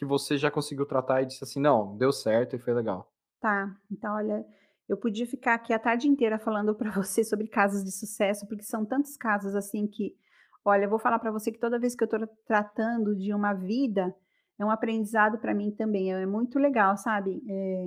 que 0.00 0.04
você 0.06 0.38
já 0.38 0.50
conseguiu 0.50 0.86
tratar 0.86 1.20
e 1.20 1.26
disse 1.26 1.44
assim: 1.44 1.60
"Não, 1.60 1.94
deu 1.98 2.10
certo 2.10 2.56
e 2.56 2.58
foi 2.58 2.72
legal"? 2.72 3.12
Tá, 3.38 3.70
então 3.92 4.14
olha, 4.14 4.46
eu 4.88 4.96
podia 4.96 5.26
ficar 5.26 5.54
aqui 5.54 5.74
a 5.74 5.78
tarde 5.78 6.08
inteira 6.08 6.38
falando 6.38 6.74
para 6.74 6.90
você 7.04 7.22
sobre 7.22 7.46
casos 7.48 7.84
de 7.84 7.92
sucesso, 7.92 8.46
porque 8.48 8.64
são 8.64 8.86
tantos 8.86 9.14
casos 9.18 9.54
assim 9.54 9.86
que, 9.86 10.16
olha, 10.64 10.84
eu 10.84 10.90
vou 10.90 10.98
falar 10.98 11.18
para 11.18 11.30
você 11.30 11.52
que 11.52 11.58
toda 11.58 11.78
vez 11.78 11.94
que 11.94 12.02
eu 12.02 12.06
estou 12.06 12.26
tratando 12.46 13.14
de 13.14 13.34
uma 13.34 13.52
vida, 13.52 14.14
é 14.58 14.64
um 14.64 14.70
aprendizado 14.70 15.38
para 15.38 15.54
mim 15.54 15.70
também. 15.70 16.12
É 16.14 16.24
muito 16.24 16.58
legal, 16.58 16.96
sabe? 16.96 17.42
É, 17.46 17.86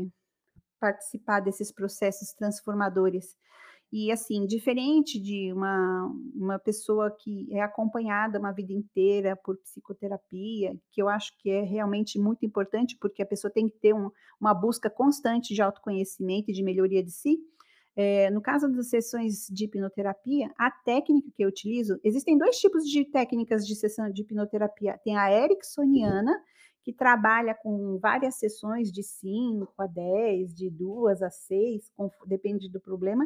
participar 0.80 1.40
desses 1.40 1.72
processos 1.72 2.32
transformadores. 2.34 3.36
E 3.96 4.12
assim, 4.12 4.48
diferente 4.48 5.22
de 5.22 5.54
uma, 5.54 6.12
uma 6.34 6.58
pessoa 6.58 7.16
que 7.16 7.48
é 7.52 7.62
acompanhada 7.62 8.40
uma 8.40 8.52
vida 8.52 8.74
inteira 8.74 9.36
por 9.36 9.56
psicoterapia, 9.58 10.76
que 10.92 11.00
eu 11.00 11.08
acho 11.08 11.32
que 11.38 11.52
é 11.52 11.62
realmente 11.62 12.18
muito 12.18 12.44
importante, 12.44 12.98
porque 13.00 13.22
a 13.22 13.26
pessoa 13.26 13.54
tem 13.54 13.70
que 13.70 13.78
ter 13.78 13.94
um, 13.94 14.10
uma 14.42 14.52
busca 14.52 14.90
constante 14.90 15.54
de 15.54 15.62
autoconhecimento 15.62 16.50
e 16.50 16.54
de 16.56 16.64
melhoria 16.64 17.04
de 17.04 17.12
si. 17.12 17.38
É, 17.96 18.32
no 18.32 18.42
caso 18.42 18.68
das 18.68 18.90
sessões 18.90 19.46
de 19.48 19.66
hipnoterapia, 19.66 20.52
a 20.58 20.72
técnica 20.72 21.30
que 21.36 21.44
eu 21.44 21.50
utilizo, 21.50 22.00
existem 22.04 22.36
dois 22.36 22.58
tipos 22.58 22.86
de 22.86 23.06
técnicas 23.06 23.64
de 23.64 23.76
sessão 23.76 24.12
de 24.12 24.24
hipnoterapia. 24.24 25.00
Tem 25.04 25.16
a 25.16 25.32
ericksoniana, 25.32 26.36
que 26.84 26.92
trabalha 26.92 27.54
com 27.54 28.00
várias 28.00 28.40
sessões 28.40 28.92
de 28.92 29.04
5 29.04 29.72
a 29.78 29.86
10, 29.86 30.56
de 30.56 30.72
2 30.72 31.22
a 31.22 31.30
6, 31.30 31.92
depende 32.26 32.72
do 32.72 32.82
problema. 32.82 33.24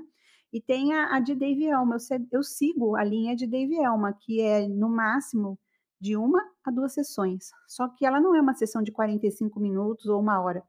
E 0.52 0.62
tem 0.62 0.94
a, 0.94 1.16
a 1.16 1.20
de 1.20 1.36
Dave 1.36 1.66
Elma. 1.66 1.98
Eu, 2.10 2.28
eu, 2.32 2.44
sigo 2.44 2.96
a 2.96 3.04
linha 3.04 3.36
de 3.36 3.46
Dave 3.46 3.76
Elma, 3.76 4.14
que 4.14 4.42
é 4.42 4.68
no 4.68 4.90
máximo 4.90 5.60
de 6.00 6.16
uma 6.16 6.42
a 6.64 6.72
duas 6.72 6.94
sessões. 6.94 7.50
Só 7.68 7.88
que 7.88 8.06
ela 8.06 8.20
não 8.20 8.36
é 8.36 8.42
uma 8.42 8.54
sessão 8.54 8.82
de 8.82 8.92
45 8.92 9.60
minutos 9.60 10.06
ou 10.06 10.20
uma 10.20 10.40
hora. 10.42 10.64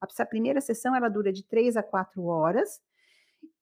A 0.00 0.26
primeira 0.26 0.60
sessão 0.60 0.94
ela 0.94 1.08
dura 1.08 1.32
de 1.32 1.44
três 1.44 1.76
a 1.76 1.82
quatro 1.82 2.24
horas. 2.24 2.80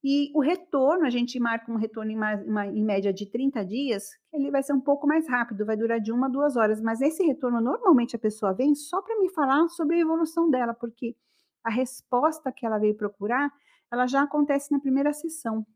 E 0.03 0.33
o 0.35 0.41
retorno, 0.41 1.05
a 1.05 1.11
gente 1.11 1.39
marca 1.39 1.71
um 1.71 1.77
retorno 1.77 2.11
em, 2.11 2.17
uma, 2.17 2.67
em 2.67 2.83
média 2.83 3.13
de 3.13 3.27
30 3.27 3.65
dias, 3.67 4.09
ele 4.33 4.51
vai 4.51 4.63
ser 4.63 4.73
um 4.73 4.81
pouco 4.81 5.07
mais 5.07 5.29
rápido, 5.29 5.67
vai 5.67 5.77
durar 5.77 6.01
de 6.01 6.11
uma 6.11 6.27
a 6.27 6.31
duas 6.31 6.57
horas. 6.57 6.81
Mas 6.81 7.03
esse 7.03 7.23
retorno, 7.23 7.61
normalmente 7.61 8.17
a 8.17 8.19
pessoa 8.19 8.55
vem 8.55 8.75
só 8.75 9.03
para 9.03 9.19
me 9.21 9.29
falar 9.29 9.69
sobre 9.69 9.97
a 9.97 10.01
evolução 10.01 10.51
dela, 10.51 10.73
porque 10.73 11.15
a 11.63 11.71
resposta 11.71 12.51
que 12.51 12.65
ela 12.65 12.79
veio 12.79 12.95
procurar 12.95 13.53
ela 13.91 14.07
já 14.07 14.23
acontece 14.23 14.71
na 14.73 14.81
primeira 14.81 15.13
sessão. 15.13 15.67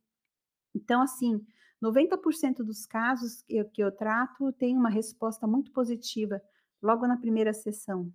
Então, 0.74 1.02
assim, 1.02 1.44
90% 1.82 2.58
dos 2.64 2.86
casos 2.86 3.42
que 3.42 3.56
eu, 3.56 3.64
que 3.68 3.82
eu 3.82 3.92
trato 3.92 4.52
tem 4.52 4.76
uma 4.76 4.90
resposta 4.90 5.46
muito 5.46 5.70
positiva 5.72 6.40
logo 6.82 7.06
na 7.06 7.16
primeira 7.16 7.52
sessão. 7.52 8.12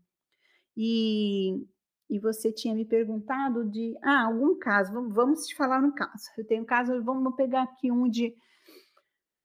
E, 0.75 1.67
e 2.09 2.19
você 2.19 2.51
tinha 2.51 2.73
me 2.73 2.85
perguntado 2.85 3.65
de, 3.69 3.97
ah, 4.01 4.25
algum 4.25 4.57
caso, 4.57 4.93
vamos, 4.93 5.13
vamos 5.13 5.45
te 5.45 5.55
falar 5.55 5.83
um 5.83 5.91
caso. 5.91 6.29
Eu 6.37 6.45
tenho 6.45 6.63
um 6.63 6.65
caso, 6.65 7.03
vamos 7.03 7.35
pegar 7.35 7.63
aqui 7.63 7.91
um 7.91 8.09
de 8.09 8.33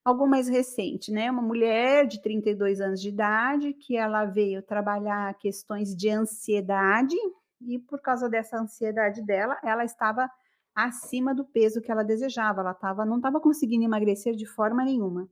algo 0.05 0.27
mais 0.27 0.49
recente, 0.49 1.11
né? 1.11 1.31
Uma 1.31 1.43
mulher 1.43 2.07
de 2.07 2.21
32 2.21 2.81
anos 2.81 3.01
de 3.01 3.09
idade 3.09 3.73
que 3.73 3.97
ela 3.97 4.27
veio 4.27 4.62
trabalhar 4.62 5.35
questões 5.38 5.97
de 5.97 6.11
ansiedade 6.11 7.17
e 7.61 7.79
por 7.79 8.01
causa 8.01 8.29
dessa 8.29 8.61
ansiedade 8.61 9.23
dela, 9.23 9.59
ela 9.62 9.85
estava 9.85 10.31
acima 10.75 11.35
do 11.35 11.45
peso 11.45 11.81
que 11.81 11.91
ela 11.91 12.03
desejava. 12.03 12.61
Ela 12.61 12.75
tava, 12.75 13.05
não 13.05 13.17
estava 13.17 13.41
conseguindo 13.41 13.85
emagrecer 13.85 14.35
de 14.35 14.47
forma 14.47 14.85
nenhuma. 14.85 15.29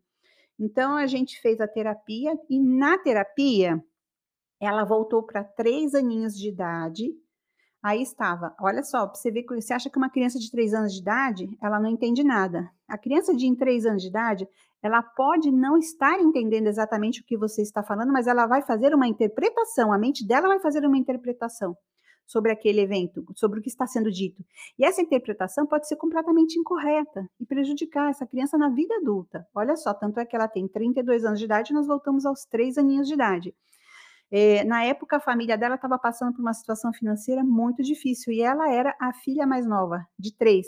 Então 0.58 0.96
a 0.96 1.06
gente 1.06 1.40
fez 1.40 1.60
a 1.60 1.66
terapia 1.66 2.38
e 2.48 2.60
na 2.60 2.98
terapia 2.98 3.82
ela 4.60 4.84
voltou 4.84 5.22
para 5.22 5.42
três 5.42 5.94
aninhos 5.94 6.38
de 6.38 6.48
idade. 6.48 7.12
Aí 7.82 8.00
estava, 8.00 8.54
olha 8.60 8.84
só, 8.84 9.08
você 9.08 9.28
vê 9.28 9.42
que 9.42 9.60
você 9.60 9.74
acha 9.74 9.90
que 9.90 9.98
uma 9.98 10.08
criança 10.08 10.38
de 10.38 10.48
três 10.50 10.72
anos 10.72 10.92
de 10.92 11.00
idade 11.00 11.58
ela 11.60 11.80
não 11.80 11.90
entende 11.90 12.22
nada. 12.22 12.70
A 12.86 12.96
criança 12.96 13.34
de 13.34 13.56
três 13.56 13.84
anos 13.84 14.02
de 14.02 14.08
idade 14.08 14.48
ela 14.80 15.02
pode 15.02 15.50
não 15.50 15.76
estar 15.76 16.20
entendendo 16.20 16.68
exatamente 16.68 17.20
o 17.20 17.24
que 17.24 17.36
você 17.36 17.62
está 17.62 17.82
falando, 17.82 18.12
mas 18.12 18.26
ela 18.26 18.46
vai 18.46 18.62
fazer 18.62 18.94
uma 18.94 19.08
interpretação. 19.08 19.92
A 19.92 19.98
mente 19.98 20.26
dela 20.26 20.48
vai 20.48 20.60
fazer 20.60 20.84
uma 20.84 20.98
interpretação 20.98 21.76
sobre 22.26 22.52
aquele 22.52 22.80
evento, 22.80 23.24
sobre 23.34 23.58
o 23.58 23.62
que 23.62 23.68
está 23.68 23.86
sendo 23.86 24.10
dito. 24.10 24.44
E 24.78 24.84
essa 24.84 25.02
interpretação 25.02 25.66
pode 25.66 25.86
ser 25.86 25.96
completamente 25.96 26.58
incorreta 26.58 27.28
e 27.38 27.46
prejudicar 27.46 28.10
essa 28.10 28.26
criança 28.26 28.56
na 28.56 28.68
vida 28.68 28.94
adulta. 28.96 29.46
Olha 29.54 29.76
só, 29.76 29.92
tanto 29.92 30.18
é 30.18 30.24
que 30.24 30.34
ela 30.34 30.48
tem 30.48 30.66
32 30.66 31.24
anos 31.24 31.38
de 31.38 31.44
idade 31.44 31.72
nós 31.72 31.86
voltamos 31.86 32.24
aos 32.24 32.44
3 32.44 32.78
aninhos 32.78 33.08
de 33.08 33.14
idade. 33.14 33.54
É, 34.30 34.64
na 34.64 34.82
época, 34.84 35.16
a 35.16 35.20
família 35.20 35.58
dela 35.58 35.74
estava 35.74 35.98
passando 35.98 36.32
por 36.32 36.40
uma 36.40 36.54
situação 36.54 36.90
financeira 36.90 37.44
muito 37.44 37.82
difícil 37.82 38.32
e 38.32 38.40
ela 38.40 38.72
era 38.72 38.96
a 38.98 39.12
filha 39.12 39.46
mais 39.46 39.66
nova, 39.66 40.06
de 40.18 40.34
três. 40.34 40.66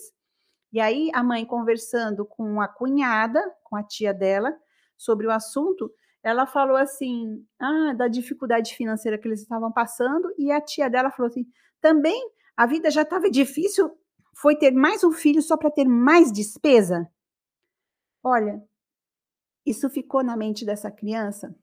E 0.70 0.78
aí, 0.80 1.10
a 1.14 1.22
mãe 1.22 1.46
conversando 1.46 2.26
com 2.26 2.60
a 2.60 2.68
cunhada, 2.68 3.40
com 3.62 3.74
a 3.74 3.82
tia 3.82 4.12
dela, 4.12 4.54
sobre 4.98 5.26
o 5.26 5.30
assunto, 5.30 5.90
ela 6.24 6.46
falou 6.46 6.76
assim, 6.76 7.46
ah, 7.60 7.92
da 7.92 8.08
dificuldade 8.08 8.74
financeira 8.74 9.18
que 9.18 9.28
eles 9.28 9.42
estavam 9.42 9.70
passando, 9.70 10.34
e 10.38 10.50
a 10.50 10.58
tia 10.58 10.88
dela 10.88 11.10
falou 11.10 11.28
assim, 11.28 11.46
também 11.82 12.30
a 12.56 12.64
vida 12.64 12.90
já 12.90 13.02
estava 13.02 13.30
difícil, 13.30 13.94
foi 14.32 14.56
ter 14.56 14.70
mais 14.70 15.04
um 15.04 15.12
filho 15.12 15.42
só 15.42 15.54
para 15.54 15.70
ter 15.70 15.84
mais 15.84 16.32
despesa? 16.32 17.06
Olha, 18.22 18.64
isso 19.66 19.90
ficou 19.90 20.24
na 20.24 20.34
mente 20.34 20.64
dessa 20.64 20.90
criança 20.90 21.54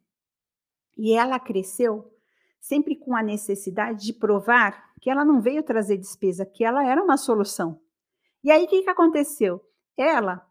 e 0.96 1.12
ela 1.14 1.40
cresceu 1.40 2.16
sempre 2.60 2.96
com 2.96 3.16
a 3.16 3.24
necessidade 3.24 4.06
de 4.06 4.14
provar 4.14 4.94
que 5.02 5.10
ela 5.10 5.26
não 5.26 5.42
veio 5.42 5.64
trazer 5.64 5.98
despesa, 5.98 6.46
que 6.46 6.64
ela 6.64 6.86
era 6.86 7.04
uma 7.04 7.18
solução. 7.18 7.82
E 8.44 8.52
aí 8.52 8.66
o 8.66 8.68
que, 8.68 8.84
que 8.84 8.90
aconteceu? 8.90 9.60
Ela 9.98 10.48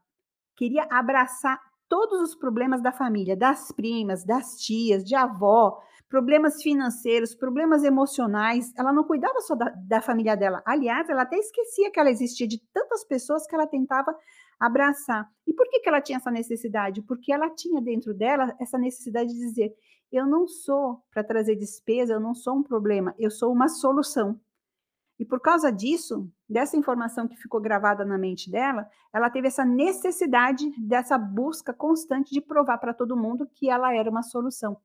queria 0.56 0.88
abraçar 0.90 1.69
todos 1.90 2.20
os 2.22 2.36
problemas 2.36 2.80
da 2.80 2.92
família, 2.92 3.36
das 3.36 3.72
primas, 3.72 4.24
das 4.24 4.56
tias, 4.56 5.02
de 5.02 5.16
avó, 5.16 5.76
problemas 6.08 6.62
financeiros, 6.62 7.34
problemas 7.34 7.82
emocionais. 7.82 8.72
Ela 8.78 8.92
não 8.92 9.02
cuidava 9.02 9.40
só 9.40 9.56
da, 9.56 9.70
da, 9.70 10.00
família 10.00 10.36
dela. 10.36 10.62
Aliás, 10.64 11.08
ela 11.08 11.22
até 11.22 11.36
esquecia 11.36 11.90
que 11.90 11.98
ela 11.98 12.08
existia 12.08 12.46
de 12.46 12.62
tantas 12.72 13.04
pessoas 13.04 13.44
que 13.44 13.56
ela 13.56 13.66
tentava 13.66 14.16
abraçar. 14.58 15.28
E 15.44 15.52
por 15.52 15.68
que, 15.68 15.80
que 15.80 15.88
ela 15.88 16.00
tinha 16.00 16.18
essa 16.18 16.30
necessidade? 16.30 17.02
Porque 17.02 17.32
ela 17.32 17.50
tinha 17.50 17.82
dentro 17.82 18.14
dela 18.14 18.54
essa 18.60 18.78
necessidade 18.78 19.28
de 19.28 19.38
dizer: 19.38 19.74
eu 20.12 20.26
não 20.26 20.46
sou 20.46 21.02
para 21.12 21.24
trazer 21.24 21.56
despesa, 21.56 22.12
eu 22.12 22.20
não 22.20 22.36
sou 22.36 22.54
um 22.54 22.62
problema, 22.62 23.14
eu 23.18 23.32
sou 23.32 23.52
uma 23.52 23.68
solução. 23.68 24.40
E 25.18 25.24
por 25.24 25.40
causa 25.40 25.72
disso, 25.72 26.30
dessa 26.50 26.76
informação 26.76 27.28
que 27.28 27.36
ficou 27.36 27.60
gravada 27.60 28.04
na 28.04 28.18
mente 28.18 28.50
dela, 28.50 28.88
ela 29.14 29.30
teve 29.30 29.46
essa 29.46 29.64
necessidade 29.64 30.68
dessa 30.76 31.16
busca 31.16 31.72
constante 31.72 32.32
de 32.32 32.40
provar 32.40 32.78
para 32.78 32.92
todo 32.92 33.16
mundo 33.16 33.48
que 33.54 33.70
ela 33.70 33.94
era 33.94 34.10
uma 34.10 34.24
solução, 34.24 34.76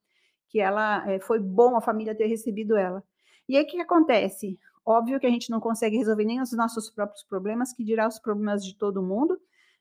que 0.48 0.60
ela 0.60 1.04
é, 1.10 1.20
foi 1.20 1.40
bom 1.40 1.76
a 1.76 1.82
família 1.82 2.16
ter 2.16 2.28
recebido 2.28 2.78
ela. 2.78 3.04
E 3.50 3.58
aí 3.58 3.64
o 3.64 3.68
que 3.68 3.82
acontece? 3.82 4.60
Óbvio 4.86 5.20
que 5.20 5.26
a 5.26 5.30
gente 5.30 5.50
não 5.50 5.60
consegue 5.60 5.98
resolver 5.98 6.26
nem 6.26 6.40
os 6.40 6.52
nossos 6.52 6.92
próprios 6.92 7.24
problemas, 7.24 7.74
que 7.74 7.84
dirá 7.84 8.08
os 8.08 8.20
problemas 8.20 8.64
de 8.64 8.78
todo 8.78 9.02
mundo. 9.02 9.36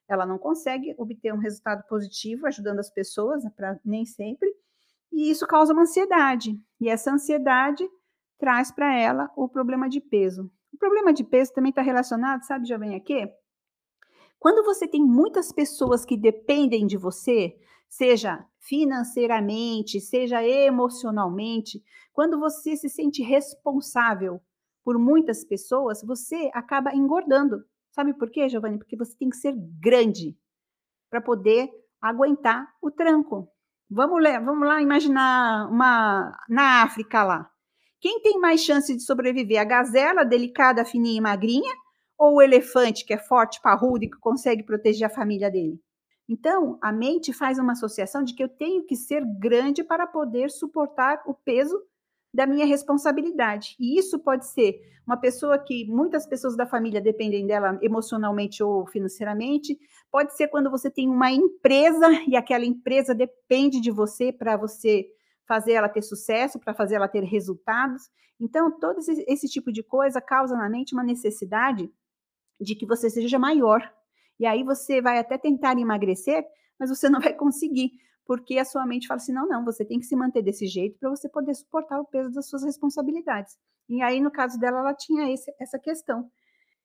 Ela 0.08 0.24
não 0.24 0.38
consegue 0.38 0.94
obter 0.96 1.34
um 1.34 1.38
resultado 1.38 1.86
positivo 1.86 2.46
ajudando 2.46 2.78
as 2.78 2.90
pessoas, 2.90 3.44
né, 3.44 3.52
pra, 3.54 3.78
nem 3.84 4.06
sempre. 4.06 4.48
E 5.12 5.30
isso 5.30 5.46
causa 5.46 5.74
uma 5.74 5.82
ansiedade. 5.82 6.58
E 6.80 6.88
essa 6.88 7.12
ansiedade 7.12 7.86
traz 8.38 8.72
para 8.72 8.98
ela 8.98 9.30
o 9.36 9.46
problema 9.48 9.86
de 9.86 10.00
peso. 10.00 10.50
O 10.74 10.76
problema 10.76 11.12
de 11.12 11.22
peso 11.22 11.52
também 11.54 11.70
está 11.70 11.82
relacionado, 11.82 12.42
sabe, 12.42 12.66
Giovanni, 12.66 12.96
a 12.96 13.00
quê? 13.00 13.32
Quando 14.40 14.64
você 14.64 14.88
tem 14.88 15.00
muitas 15.00 15.52
pessoas 15.52 16.04
que 16.04 16.16
dependem 16.16 16.84
de 16.84 16.96
você, 16.96 17.56
seja 17.88 18.44
financeiramente, 18.58 20.00
seja 20.00 20.42
emocionalmente, 20.42 21.80
quando 22.12 22.40
você 22.40 22.76
se 22.76 22.88
sente 22.88 23.22
responsável 23.22 24.40
por 24.82 24.98
muitas 24.98 25.44
pessoas, 25.44 26.02
você 26.02 26.50
acaba 26.52 26.92
engordando. 26.92 27.64
Sabe 27.92 28.12
por 28.12 28.28
quê, 28.28 28.48
Giovanni? 28.48 28.76
Porque 28.76 28.96
você 28.96 29.16
tem 29.16 29.30
que 29.30 29.36
ser 29.36 29.54
grande 29.80 30.36
para 31.08 31.20
poder 31.20 31.70
aguentar 32.02 32.66
o 32.82 32.90
tranco. 32.90 33.48
Vamos 33.88 34.20
lá, 34.20 34.40
vamos 34.40 34.66
lá 34.66 34.82
imaginar 34.82 35.70
uma 35.70 36.36
na 36.48 36.82
África 36.82 37.22
lá. 37.22 37.53
Quem 38.04 38.20
tem 38.20 38.38
mais 38.38 38.60
chance 38.60 38.94
de 38.94 39.02
sobreviver? 39.02 39.58
A 39.58 39.64
gazela 39.64 40.24
delicada, 40.24 40.84
fininha 40.84 41.16
e 41.16 41.20
magrinha 41.22 41.72
ou 42.18 42.34
o 42.34 42.42
elefante 42.42 43.02
que 43.02 43.14
é 43.14 43.16
forte, 43.16 43.62
parrudo 43.62 44.04
e 44.04 44.10
que 44.10 44.18
consegue 44.18 44.62
proteger 44.62 45.06
a 45.06 45.08
família 45.10 45.50
dele? 45.50 45.80
Então, 46.28 46.78
a 46.82 46.92
mente 46.92 47.32
faz 47.32 47.58
uma 47.58 47.72
associação 47.72 48.22
de 48.22 48.34
que 48.34 48.44
eu 48.44 48.48
tenho 48.50 48.84
que 48.84 48.94
ser 48.94 49.24
grande 49.40 49.82
para 49.82 50.06
poder 50.06 50.50
suportar 50.50 51.22
o 51.26 51.32
peso 51.32 51.80
da 52.30 52.46
minha 52.46 52.66
responsabilidade. 52.66 53.74
E 53.80 53.98
isso 53.98 54.18
pode 54.18 54.46
ser 54.48 54.78
uma 55.06 55.16
pessoa 55.16 55.58
que 55.58 55.86
muitas 55.86 56.26
pessoas 56.26 56.54
da 56.54 56.66
família 56.66 57.00
dependem 57.00 57.46
dela 57.46 57.78
emocionalmente 57.80 58.62
ou 58.62 58.86
financeiramente, 58.86 59.78
pode 60.12 60.36
ser 60.36 60.48
quando 60.48 60.70
você 60.70 60.90
tem 60.90 61.08
uma 61.08 61.32
empresa 61.32 62.06
e 62.28 62.36
aquela 62.36 62.66
empresa 62.66 63.14
depende 63.14 63.80
de 63.80 63.90
você 63.90 64.30
para 64.30 64.58
você 64.58 65.06
fazer 65.46 65.72
ela 65.72 65.88
ter 65.88 66.02
sucesso, 66.02 66.58
para 66.58 66.74
fazer 66.74 66.96
ela 66.96 67.08
ter 67.08 67.22
resultados. 67.24 68.02
Então, 68.40 68.78
todo 68.78 68.98
esse, 68.98 69.24
esse 69.28 69.48
tipo 69.48 69.72
de 69.72 69.82
coisa 69.82 70.20
causa 70.20 70.56
na 70.56 70.68
mente 70.68 70.94
uma 70.94 71.04
necessidade 71.04 71.90
de 72.60 72.74
que 72.74 72.86
você 72.86 73.10
seja 73.10 73.38
maior. 73.38 73.80
E 74.38 74.46
aí 74.46 74.62
você 74.64 75.00
vai 75.00 75.18
até 75.18 75.38
tentar 75.38 75.78
emagrecer, 75.78 76.44
mas 76.78 76.90
você 76.90 77.08
não 77.08 77.20
vai 77.20 77.34
conseguir, 77.34 77.92
porque 78.26 78.58
a 78.58 78.64
sua 78.64 78.86
mente 78.86 79.06
fala 79.06 79.20
assim: 79.20 79.32
não, 79.32 79.46
não, 79.46 79.64
você 79.64 79.84
tem 79.84 79.98
que 79.98 80.06
se 80.06 80.16
manter 80.16 80.42
desse 80.42 80.66
jeito 80.66 80.98
para 80.98 81.10
você 81.10 81.28
poder 81.28 81.54
suportar 81.54 82.00
o 82.00 82.06
peso 82.06 82.30
das 82.32 82.48
suas 82.48 82.64
responsabilidades. 82.64 83.56
E 83.88 84.02
aí, 84.02 84.20
no 84.20 84.30
caso 84.30 84.58
dela, 84.58 84.80
ela 84.80 84.94
tinha 84.94 85.32
esse, 85.32 85.54
essa 85.60 85.78
questão. 85.78 86.30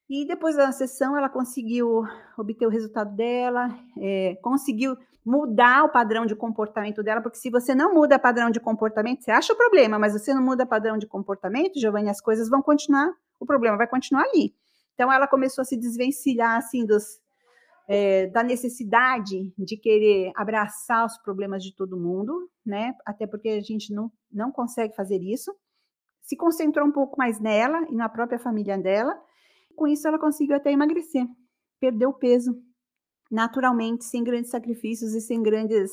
E 0.09 0.25
depois 0.25 0.55
da 0.55 0.71
sessão, 0.71 1.15
ela 1.15 1.29
conseguiu 1.29 2.03
obter 2.37 2.65
o 2.65 2.69
resultado 2.69 3.15
dela, 3.15 3.69
é, 3.97 4.35
conseguiu 4.41 4.97
mudar 5.29 5.83
o 5.83 5.89
padrão 5.89 6.25
de 6.25 6.35
comportamento 6.35 7.03
dela, 7.03 7.21
porque 7.21 7.37
se 7.37 7.51
você 7.51 7.75
não 7.75 7.93
muda 7.93 8.17
padrão 8.17 8.49
de 8.49 8.59
comportamento, 8.59 9.23
você 9.23 9.29
acha 9.29 9.53
o 9.53 9.55
problema, 9.55 9.99
mas 9.99 10.13
você 10.13 10.33
não 10.33 10.41
muda 10.41 10.65
padrão 10.65 10.97
de 10.97 11.05
comportamento, 11.05 11.79
Giovanni, 11.79 12.09
as 12.09 12.19
coisas 12.19 12.49
vão 12.49 12.63
continuar, 12.63 13.13
o 13.39 13.45
problema 13.45 13.77
vai 13.77 13.85
continuar 13.85 14.23
ali. 14.23 14.55
Então, 14.95 15.13
ela 15.13 15.27
começou 15.27 15.61
a 15.61 15.65
se 15.65 15.77
desvencilhar, 15.77 16.57
assim, 16.57 16.83
dos, 16.83 17.21
é, 17.87 18.25
da 18.25 18.41
necessidade 18.41 19.53
de 19.55 19.77
querer 19.77 20.31
abraçar 20.35 21.05
os 21.05 21.15
problemas 21.19 21.63
de 21.63 21.75
todo 21.75 21.95
mundo, 21.95 22.49
né? 22.65 22.95
Até 23.05 23.27
porque 23.27 23.49
a 23.49 23.61
gente 23.61 23.93
não, 23.93 24.11
não 24.31 24.51
consegue 24.51 24.95
fazer 24.95 25.21
isso. 25.21 25.55
Se 26.23 26.35
concentrou 26.35 26.87
um 26.87 26.91
pouco 26.91 27.15
mais 27.19 27.39
nela 27.39 27.85
e 27.87 27.95
na 27.95 28.09
própria 28.09 28.39
família 28.39 28.79
dela. 28.79 29.15
Com 29.75 29.87
isso, 29.87 30.07
ela 30.07 30.17
conseguiu 30.17 30.55
até 30.55 30.71
emagrecer, 30.71 31.25
perdeu 31.79 32.11
peso 32.11 32.59
naturalmente, 33.29 34.05
sem 34.05 34.23
grandes 34.23 34.51
sacrifícios 34.51 35.13
e 35.13 35.21
sem 35.21 35.41
grandes 35.41 35.91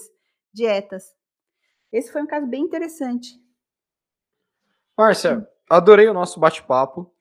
dietas. 0.53 1.05
Esse 1.93 2.11
foi 2.11 2.23
um 2.23 2.27
caso 2.27 2.47
bem 2.47 2.63
interessante. 2.63 3.29
Márcia, 4.97 5.47
adorei 5.69 6.09
o 6.09 6.15
nosso 6.15 6.41
bate-papo. 6.41 7.13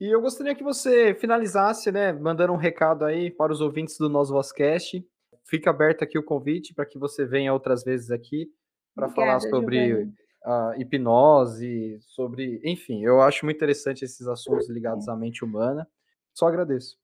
E 0.00 0.06
eu 0.14 0.20
gostaria 0.22 0.54
que 0.54 0.64
você 0.64 1.14
finalizasse, 1.14 1.92
né, 1.92 2.12
mandando 2.12 2.54
um 2.54 2.56
recado 2.56 3.04
aí 3.04 3.30
para 3.30 3.52
os 3.52 3.60
ouvintes 3.60 3.98
do 3.98 4.08
nosso 4.08 4.32
Vozcast. 4.32 5.06
Fica 5.44 5.68
aberto 5.68 6.02
aqui 6.02 6.18
o 6.18 6.24
convite 6.24 6.72
para 6.72 6.86
que 6.86 6.98
você 6.98 7.26
venha 7.26 7.52
outras 7.52 7.84
vezes 7.84 8.10
aqui 8.10 8.50
para 8.94 9.08
falar 9.10 9.40
sobre 9.40 10.10
a 10.44 10.74
hipnose, 10.78 11.98
sobre, 12.00 12.60
enfim, 12.64 13.04
eu 13.04 13.20
acho 13.20 13.44
muito 13.44 13.56
interessante 13.56 14.04
esses 14.04 14.26
assuntos 14.26 14.68
ligados 14.70 15.08
à 15.08 15.14
mente 15.14 15.44
humana. 15.44 15.86
Só 16.32 16.46
agradeço. 16.46 16.99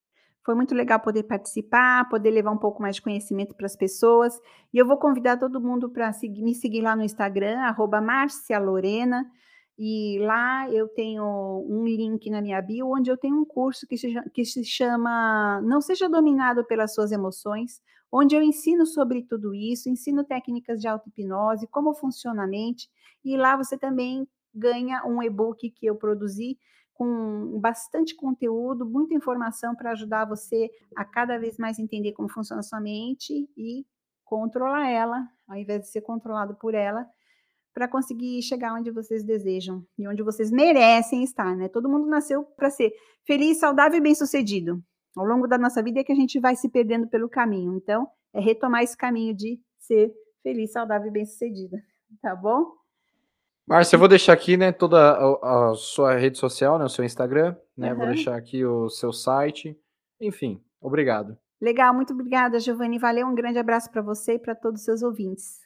Foi 0.46 0.54
muito 0.54 0.76
legal 0.76 1.00
poder 1.00 1.24
participar, 1.24 2.09
poder 2.09 2.30
levar 2.30 2.52
um 2.52 2.56
pouco 2.56 2.80
mais 2.80 2.94
de 2.94 3.02
conhecimento 3.02 3.52
para 3.56 3.66
as 3.66 3.74
pessoas. 3.74 4.40
E 4.72 4.78
eu 4.78 4.87
vou 4.87 4.96
convidar 4.96 5.37
todo 5.37 5.61
mundo 5.61 5.90
para 5.90 6.12
me 6.22 6.54
seguir 6.54 6.82
lá 6.82 6.94
no 6.94 7.02
Instagram, 7.02 7.59
arroba 7.62 8.00
Lorena. 8.62 9.28
E 9.76 10.20
lá 10.20 10.70
eu 10.70 10.87
tenho 10.87 11.66
um 11.68 11.85
link 11.85 12.30
na 12.30 12.40
minha 12.40 12.62
bio, 12.62 12.88
onde 12.88 13.11
eu 13.11 13.16
tenho 13.16 13.37
um 13.37 13.44
curso 13.44 13.88
que 13.88 13.98
se, 13.98 14.14
que 14.32 14.44
se 14.44 14.64
chama 14.64 15.61
Não 15.62 15.80
Seja 15.80 16.09
Dominado 16.09 16.64
pelas 16.64 16.94
Suas 16.94 17.11
Emoções, 17.11 17.82
onde 18.11 18.37
eu 18.37 18.40
ensino 18.40 18.87
sobre 18.87 19.24
tudo 19.24 19.52
isso, 19.52 19.90
ensino 19.90 20.22
técnicas 20.22 20.80
de 20.80 20.87
auto-hipnose, 20.87 21.66
como 21.66 21.92
funciona 21.92 22.44
a 22.44 22.46
mente, 22.46 22.88
e 23.24 23.37
lá 23.37 23.56
você 23.56 23.76
também 23.76 24.28
ganha 24.54 25.04
um 25.04 25.20
e-book 25.20 25.68
que 25.70 25.87
eu 25.87 25.96
produzi 25.96 26.56
com 26.96 27.59
bastante 27.61 28.14
conteúdo, 28.14 28.87
muita 28.87 29.14
informação 29.14 29.74
para 29.74 29.92
ajudar 29.92 30.24
você 30.24 30.70
a 30.96 31.04
cada 31.04 31.38
vez 31.38 31.59
mais 31.59 31.78
entender 31.78 32.12
como 32.12 32.28
funciona 32.28 32.61
a 32.61 32.62
sua 32.62 32.80
mente 32.80 33.48
e 33.56 33.85
controlar 34.24 34.88
ela, 34.88 35.28
ao 35.46 35.56
invés 35.56 35.82
de 35.82 35.88
ser 35.88 36.00
controlado 36.00 36.54
por 36.56 36.74
ela, 36.74 37.06
para 37.74 37.87
conseguir 37.87 38.40
chegar 38.42 38.74
onde 38.74 38.90
vocês 38.90 39.22
desejam 39.22 39.85
e 39.98 40.09
onde 40.09 40.22
vocês 40.22 40.50
merecem 40.50 41.22
estar, 41.22 41.54
né? 41.54 41.68
Todo 41.68 41.88
mundo 41.88 42.06
nasceu 42.06 42.42
para 42.42 42.70
ser 42.70 42.92
feliz, 43.26 43.59
saudável 43.59 43.98
e 43.98 44.00
bem-sucedido. 44.00 44.82
Ao 45.14 45.24
longo 45.24 45.46
da 45.46 45.59
nossa 45.59 45.82
vida 45.82 46.00
é 46.00 46.04
que 46.04 46.12
a 46.12 46.16
gente 46.16 46.40
vai 46.40 46.56
se 46.56 46.68
perdendo 46.70 47.06
pelo 47.06 47.28
caminho. 47.28 47.74
Então, 47.74 48.09
é 48.32 48.40
retomar 48.40 48.82
esse 48.82 48.96
caminho 48.96 49.35
de 49.35 49.61
ser 49.78 50.12
feliz, 50.42 50.72
saudável 50.72 51.09
e 51.09 51.12
bem-sucedida, 51.12 51.76
tá 52.22 52.35
bom? 52.35 52.72
Márcia, 53.66 53.96
eu 53.96 54.00
vou 54.00 54.09
deixar 54.09 54.33
aqui, 54.33 54.57
né, 54.57 54.70
toda 54.70 54.96
a, 54.98 55.70
a, 55.70 55.74
sua 55.74 56.14
rede 56.14 56.38
social, 56.38 56.79
né, 56.79 56.85
o 56.85 56.88
seu 56.88 57.05
Instagram, 57.05 57.57
né, 57.76 57.92
uhum. 57.92 57.98
vou 57.98 58.07
deixar 58.07 58.37
aqui 58.37 58.64
o 58.64 58.88
seu 58.88 59.12
site, 59.12 59.76
enfim, 60.20 60.62
obrigado. 60.81 61.37
Legal, 61.61 61.92
muito 61.92 62.12
obrigada, 62.12 62.61
Giovanni, 62.61 62.96
valeu, 62.96 63.26
um 63.26 63.35
grande 63.35 63.59
abraço 63.59 63.90
para 63.90 64.02
você 64.02 64.35
e 64.35 64.38
para 64.38 64.55
todos 64.55 64.81
os 64.81 64.85
seus 64.85 65.02
ouvintes. 65.02 65.65